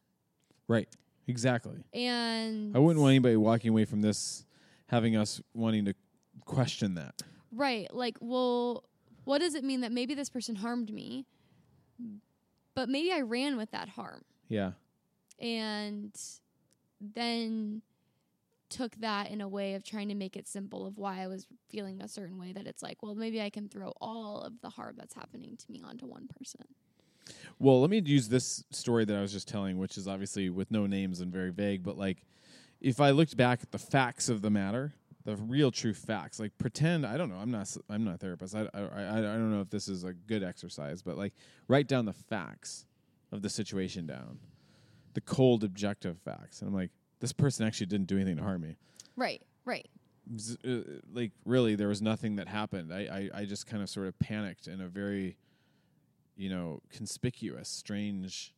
[0.68, 0.88] Right.
[1.28, 1.84] Exactly.
[1.94, 4.46] and I wouldn't want anybody walking away from this
[4.88, 5.94] having us wanting to
[6.46, 7.22] question that.
[7.52, 7.94] Right.
[7.94, 8.84] Like, well,
[9.24, 11.26] what does it mean that maybe this person harmed me,
[12.76, 14.72] but maybe I ran with that harm Yeah.
[15.40, 16.14] and
[17.00, 17.82] then
[18.72, 21.46] took that in a way of trying to make it simple of why I was
[21.70, 24.70] feeling a certain way that it's like, well, maybe I can throw all of the
[24.70, 26.66] harm that's happening to me onto one person.
[27.60, 30.72] Well, let me use this story that I was just telling, which is obviously with
[30.72, 32.24] no names and very vague, but like
[32.80, 34.94] if I looked back at the facts of the matter,
[35.24, 38.56] the real true facts, like pretend, I don't know, I'm not I'm not a therapist.
[38.56, 41.34] I, I I I don't know if this is a good exercise, but like
[41.68, 42.86] write down the facts
[43.32, 44.40] of the situation down.
[45.14, 46.62] The cold objective facts.
[46.62, 46.90] And I'm like
[47.22, 48.76] this person actually didn't do anything to harm me.
[49.16, 49.42] Right.
[49.64, 49.88] Right.
[50.38, 53.90] Z- uh, like really there was nothing that happened I, I i just kind of
[53.90, 55.36] sort of panicked in a very
[56.36, 58.54] you know conspicuous strange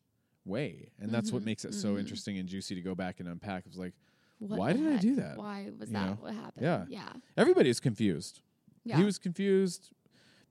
[0.45, 1.99] way and that's what Mhm, makes it so mhm.
[2.01, 3.93] interesting and juicy to go back and unpack it's like
[4.39, 5.37] What Why did I do that?
[5.37, 6.17] Why was You that know?
[6.19, 6.63] what happened?
[6.63, 6.85] Yeah.
[6.89, 7.13] Yeah.
[7.37, 8.41] Everybody's confused
[8.83, 8.97] Yeah.
[8.97, 9.91] he was confused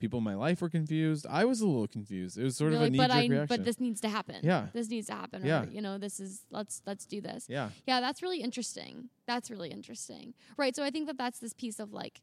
[0.03, 2.83] people in my life were confused i was a little confused it was sort You're
[2.83, 4.37] of a like, knee-jerk but I reaction but this needs to happen.
[4.43, 4.66] Yeah.
[4.73, 5.45] This needs to happen.
[5.45, 5.62] Yeah.
[5.62, 7.47] Or, you know, this is let's let's do this.
[7.49, 9.09] yeah Yeah, that's really interesting.
[9.27, 10.35] That's really interesting.
[10.57, 10.74] Right.
[10.74, 12.20] So I think that that's this piece of like,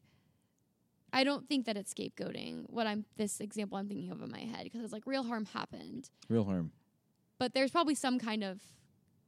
[1.12, 2.64] I don't think that it's scapegoating.
[2.68, 5.46] What I'm this example I'm thinking of in my head because it's like real harm
[5.46, 6.72] happened, real harm
[7.38, 8.60] but there's probably some kind of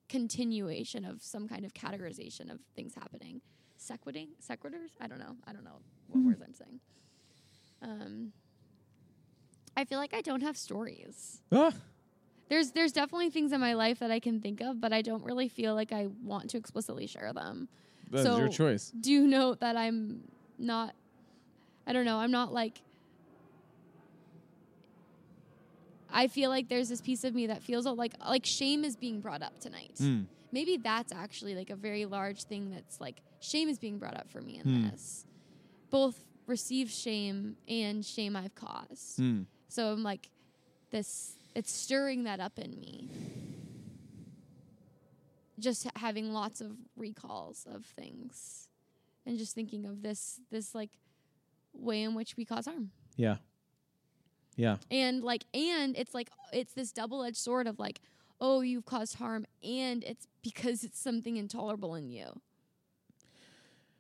[0.09, 3.41] continuation of some kind of categorization of things happening.
[3.79, 4.93] Sequiting, sequiturs.
[5.01, 5.37] I don't know.
[5.47, 6.81] I don't know what words I'm saying.
[7.81, 8.33] Um,
[9.77, 11.41] I feel like I don't have stories.
[11.51, 11.73] ah,
[12.49, 15.25] There's there's definitely things in my life that I can think of, but I don't
[15.25, 17.69] really feel like I want to explicitly share them.
[18.11, 20.23] that's your choice Do note that I'm
[20.59, 20.95] not
[21.87, 22.81] I don't know, I'm not like
[26.15, 29.21] I feel like there's this piece of me that feels like like shame is being
[29.21, 29.95] brought up tonight.
[29.99, 30.27] Mm.
[30.53, 34.29] Maybe that's actually like a very large thing that's like shame is being brought up
[34.31, 34.91] for me in Hmm.
[34.91, 35.25] this.
[35.91, 39.19] Both received shame and shame I've caused.
[39.19, 39.47] Mm.
[39.73, 40.29] So I'm like
[40.91, 43.09] this it's stirring that up in me.
[45.59, 48.69] Just having lots of recalls of things
[49.25, 50.91] and just thinking of this this like
[51.73, 52.91] way in which we cause harm.
[53.17, 53.37] Yeah.
[54.57, 54.77] Yeah.
[54.91, 58.03] And like and it's like it's this double-edged sword of like
[58.43, 62.41] oh you've caused harm and it's because it's something intolerable in you.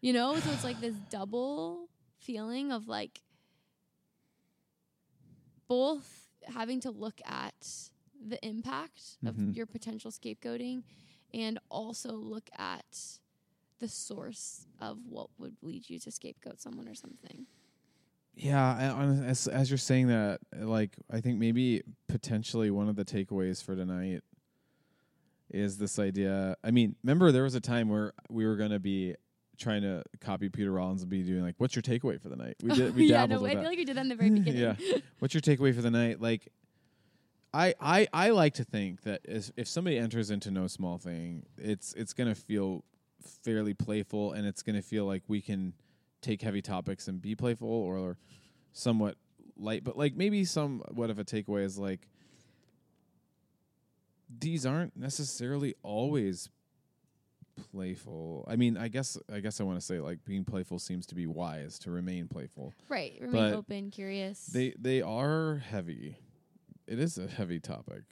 [0.02, 1.88] You know, so it's like this double
[2.18, 3.22] feeling of like
[5.72, 7.90] both having to look at
[8.28, 9.28] the impact Mhm.
[9.28, 10.82] of your potential scapegoating
[11.32, 13.18] and also look at
[13.78, 17.46] the source of what would lead you to scapegoat someone or something.
[18.34, 18.62] Yeah,
[18.96, 23.62] I, as as you're saying that, like I think maybe potentially one of the takeaways
[23.62, 24.22] for tonight
[25.50, 26.56] is this idea.
[26.64, 29.14] I mean, remember there was a time where we were going to be
[29.62, 32.56] trying to copy Peter Rollins and be doing like, "What's your takeaway for the night?"
[32.62, 32.94] We did.
[32.94, 33.60] We yeah, dabbled no, I that.
[33.60, 34.60] feel like we did that in the very beginning.
[34.60, 34.98] yeah.
[35.20, 36.20] What's your takeaway for the night?
[36.20, 36.48] Like,
[37.54, 41.46] I I I like to think that as, if somebody enters into no small thing,
[41.56, 42.84] it's it's gonna feel
[43.44, 45.72] fairly playful, and it's gonna feel like we can
[46.20, 48.18] take heavy topics and be playful or
[48.72, 49.16] somewhat
[49.56, 49.84] light.
[49.84, 52.08] But like maybe somewhat of a takeaway is like
[54.40, 56.48] these aren't necessarily always
[57.70, 58.44] playful.
[58.48, 61.14] I mean, I guess I guess I want to say like being playful seems to
[61.14, 63.18] be wise to remain playful Right.
[63.20, 64.46] Remain But open, curious.
[64.46, 66.16] they they are heavy.
[66.86, 68.02] It is a heavy topic.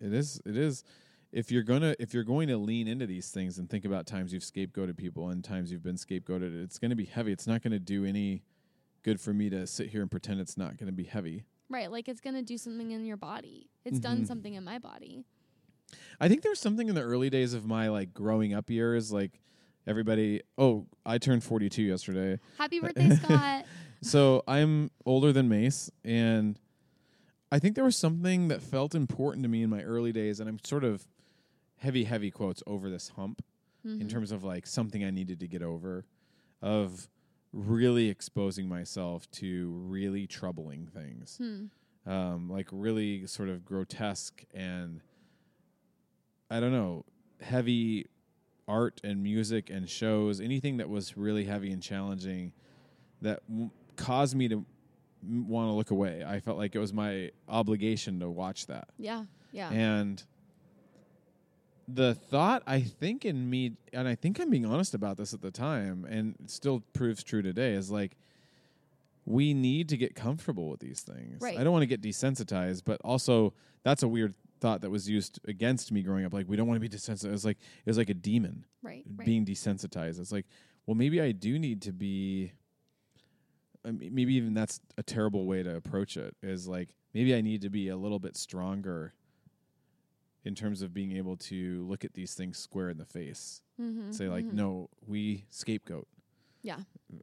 [0.00, 0.84] It is it is
[1.32, 4.32] if you're gonna if you're going to lean into these things and think about times
[4.32, 7.32] you've scapegoated people and times you've been scapegoated, it's gonna be heavy.
[7.32, 8.42] It's not gonna do any
[9.02, 11.44] good for me to sit here and pretend it's not gonna be heavy.
[11.68, 11.90] right.
[11.90, 13.70] Like it's going to do something in your body.
[13.84, 14.26] It's done Mhm.
[14.26, 15.24] something in my body.
[16.20, 19.40] I think there's something in the early days of my like growing up years, like
[19.86, 22.38] everybody oh, I turned forty two yesterday.
[22.58, 23.64] Happy birthday, Scott.
[24.02, 26.58] so I'm older than Mace, and
[27.52, 30.48] I think there was something that felt important to me in my early days, and
[30.48, 31.06] I'm sort of
[31.78, 33.42] heavy, heavy quotes over this hump
[33.82, 34.10] in Mhm.
[34.10, 36.04] terms of like something I needed to get over,
[36.60, 37.08] of
[37.52, 41.64] really exposing myself to really troubling things, Hmm.
[42.08, 45.00] um, like really sort of grotesque and
[46.50, 47.04] I don't know,
[47.40, 48.06] heavy
[48.66, 52.52] art and music and shows, anything that was really heavy and challenging
[53.22, 54.64] that w- caused me to
[55.22, 56.24] want to look away.
[56.26, 58.88] I felt like it was my obligation to watch that.
[58.98, 59.24] Yeah.
[59.52, 59.70] Yeah.
[59.70, 60.22] And
[61.88, 65.42] the thought I think in me, and I think I'm being honest about this at
[65.42, 68.16] the time, and it still proves true today, is like
[69.26, 71.40] we need to get comfortable with these things.
[71.42, 71.58] Right.
[71.58, 73.52] I don't want to get desensitized, but also
[73.82, 76.32] that's a weird thought that was used against me growing up.
[76.32, 77.26] Like we don't want to be desensitized.
[77.26, 79.04] It was like it was like a demon right.
[79.16, 79.26] Right.
[79.26, 80.20] being desensitized.
[80.20, 80.46] It's like,
[80.86, 82.52] well, maybe I do need to be.
[83.84, 86.36] I mean, maybe even that's a terrible way to approach it.
[86.42, 89.14] Is like maybe I need to be a little bit stronger
[90.44, 93.60] in terms of being able to look at these things square in the face.
[93.80, 94.10] mm-hmm.
[94.10, 94.54] Say like, mhm.
[94.54, 96.06] no, we scapegoat.
[96.62, 96.78] Yeah.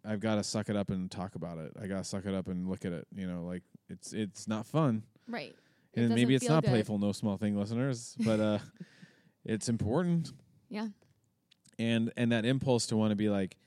[0.06, 1.72] I've got to suck it up and talk about it.
[1.82, 3.08] I got to suck it up and look at it.
[3.16, 5.04] You know, like it's it's not fun.
[5.28, 5.56] Right.
[5.94, 6.70] It and maybe it's not good.
[6.70, 8.60] playful, no small thing, listeners, but uh,
[9.46, 10.32] it's important
[10.70, 10.88] Yeah.
[11.80, 13.58] and and that impulse to want to be like,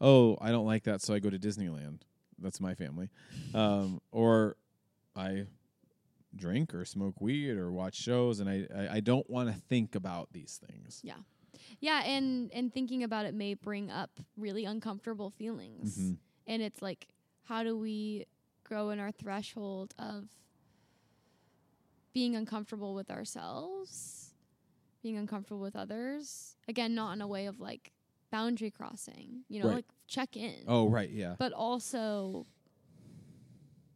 [0.00, 2.00] oh, I don't like that, so I go to Disneyland.
[2.38, 3.10] That's my family,
[3.54, 4.56] um, or
[5.16, 5.46] I
[6.36, 9.94] drink or smoke weed or watch shows, and I I, I don't want to think
[9.94, 11.00] about these things.
[11.02, 11.14] Yeah.
[11.80, 15.98] Yeah, and and thinking about it may bring up really uncomfortable feelings.
[15.98, 16.16] Mhm.
[16.46, 17.08] And it's like
[17.42, 18.26] how do we
[18.64, 20.28] grow in our threshold of
[22.18, 24.34] being uncomfortable with ourselves,
[25.04, 26.56] being uncomfortable with others?
[26.66, 27.92] Again, not in a way of like
[28.32, 29.74] boundary crossing, you know, Right.
[29.76, 30.64] like check in.
[30.66, 32.44] Oh right, yeah, But also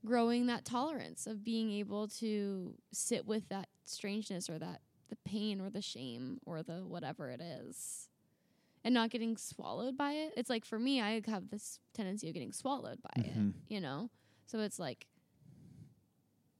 [0.07, 5.61] growing that tolerance of being able to sit with that strangeness or that the pain
[5.61, 8.09] or the shame or the whatever it is
[8.85, 10.33] and not getting swallowed by it.
[10.37, 13.49] It's like for me, I have this tendency of getting swallowed by Mhm.
[13.51, 14.11] it, you know?
[14.47, 15.09] So it's like,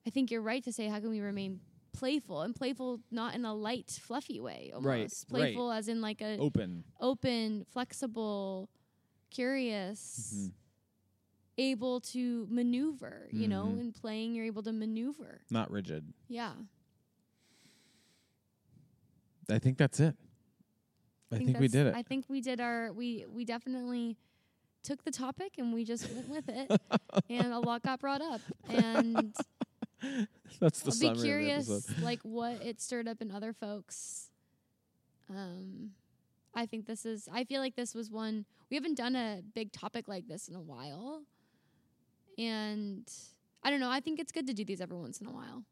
[0.07, 1.61] I think you're right to say, how can we remain
[1.93, 4.87] playful and playful not in a light, fluffy way almost.
[4.87, 5.41] Right, right.
[5.53, 6.85] Playful as in like a open.
[7.01, 8.69] open, flexible,
[9.31, 10.53] curious, Mhm.
[11.59, 13.81] able to maneuver, you know, Mhm.
[13.81, 15.43] in playing you're able to maneuver.
[15.51, 16.13] Not rigid.
[16.29, 16.55] Yeah.
[19.51, 20.17] I think that's it.
[21.31, 21.95] I, think, we did it.
[21.95, 24.17] I think we did our we we definitely
[24.83, 26.71] took the topic and we just went with it
[27.31, 29.35] and a lot got brought up and
[30.61, 34.31] That's the I'll be curious, like what it stirred up in other folks.
[35.31, 35.91] Um,
[36.55, 37.29] I think this is.
[37.33, 40.55] I feel like this was one we haven't done a big topic like this in
[40.55, 41.23] a while,
[42.39, 43.07] and
[43.63, 43.91] I don't know.
[43.91, 45.63] I think it's good to do these every once in a while.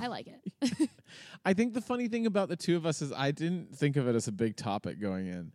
[0.00, 0.88] I like it.
[1.44, 4.08] I think the funny thing about the two of us is I didn't think of
[4.08, 5.52] it as a big topic going in.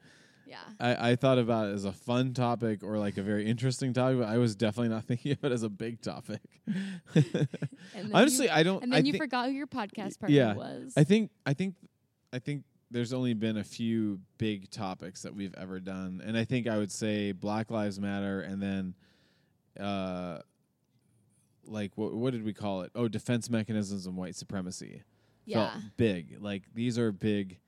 [0.50, 0.58] Yeah.
[0.80, 4.20] I, I thought about it as a fun topic or like a very interesting topic,
[4.20, 6.42] but I was definitely not thinking of it as a big topic.
[8.14, 8.84] Honestly, you, I don't.
[8.84, 10.56] and I then you thi- forgot who your podcast partner yeah.
[10.56, 10.94] was.
[10.98, 11.76] I think I think
[12.34, 16.46] I think there's only been a few big topics that we've ever done, and I
[16.46, 18.96] think I would say Black Lives Matter, and then,
[19.80, 20.40] uh,
[21.66, 22.92] like what what did we call it?
[22.96, 25.04] Oh, defense mechanisms and white supremacy.
[25.46, 25.72] yeah.
[25.72, 26.38] Felt big.
[26.42, 27.60] Like these are big.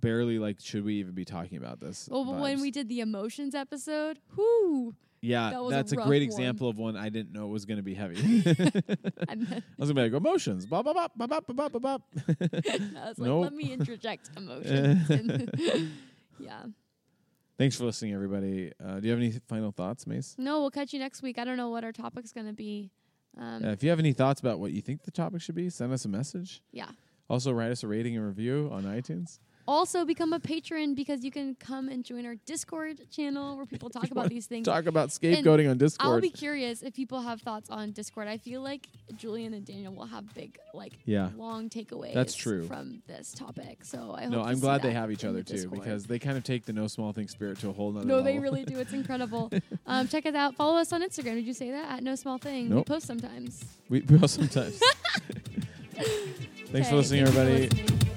[0.00, 2.08] Barely like should we even be talking about this?
[2.10, 2.62] Well, but when vibes.
[2.62, 6.26] we did the emotions episode, whoo, yeah, that was a that's a, rough great one.
[6.38, 8.16] example of one I didn't know was going to be heavy.
[9.28, 11.82] and then I was gonna be like emotions, bop bop bop bop bop bop bop
[11.82, 12.02] bop.
[12.40, 13.42] I was like, Nope.
[13.42, 15.90] let me interject emotions.
[16.38, 16.62] Yeah.
[17.58, 18.72] Thanks for listening, everybody.
[18.84, 20.36] Uh, do you have any final thoughts, Mace?
[20.38, 21.38] No, we'll catch you next week.
[21.38, 22.92] I don't know what our topic's going to be.
[23.36, 25.68] Um, Uh, if you have any thoughts about what you think the topic should be,
[25.68, 26.62] send us a message.
[26.70, 26.90] yeah.
[27.28, 29.38] Also, write us a rating and review on iTunes.
[29.68, 33.90] Also, become a patron because you can come and join our Discord channel where people
[33.90, 34.64] talk about these things.
[34.64, 36.10] Talk about scapegoating on Discord.
[36.10, 38.28] I'll be curious if people have thoughts on Discord.
[38.28, 38.88] I feel like
[39.18, 41.28] Julian and Daniel will have big, like, yeah.
[41.36, 42.14] long takeaways.
[42.14, 42.66] That's true.
[42.66, 43.84] from this topic.
[43.84, 45.82] So I No, I'm glad they have each other too Discord.
[45.82, 48.16] because they kind of take the no small thing spirit to a whole nother no,
[48.16, 48.32] level.
[48.32, 48.78] they really do.
[48.78, 49.50] It's incredible.
[49.86, 50.54] um, check us out.
[50.54, 51.34] Follow us on Instagram.
[51.34, 52.74] Did you say that at No Small Thing?
[52.74, 53.62] We post sometimes.
[53.90, 54.80] we, we will sometimes.
[56.72, 57.68] Thanks for listening, you for everybody.
[57.68, 58.07] listening.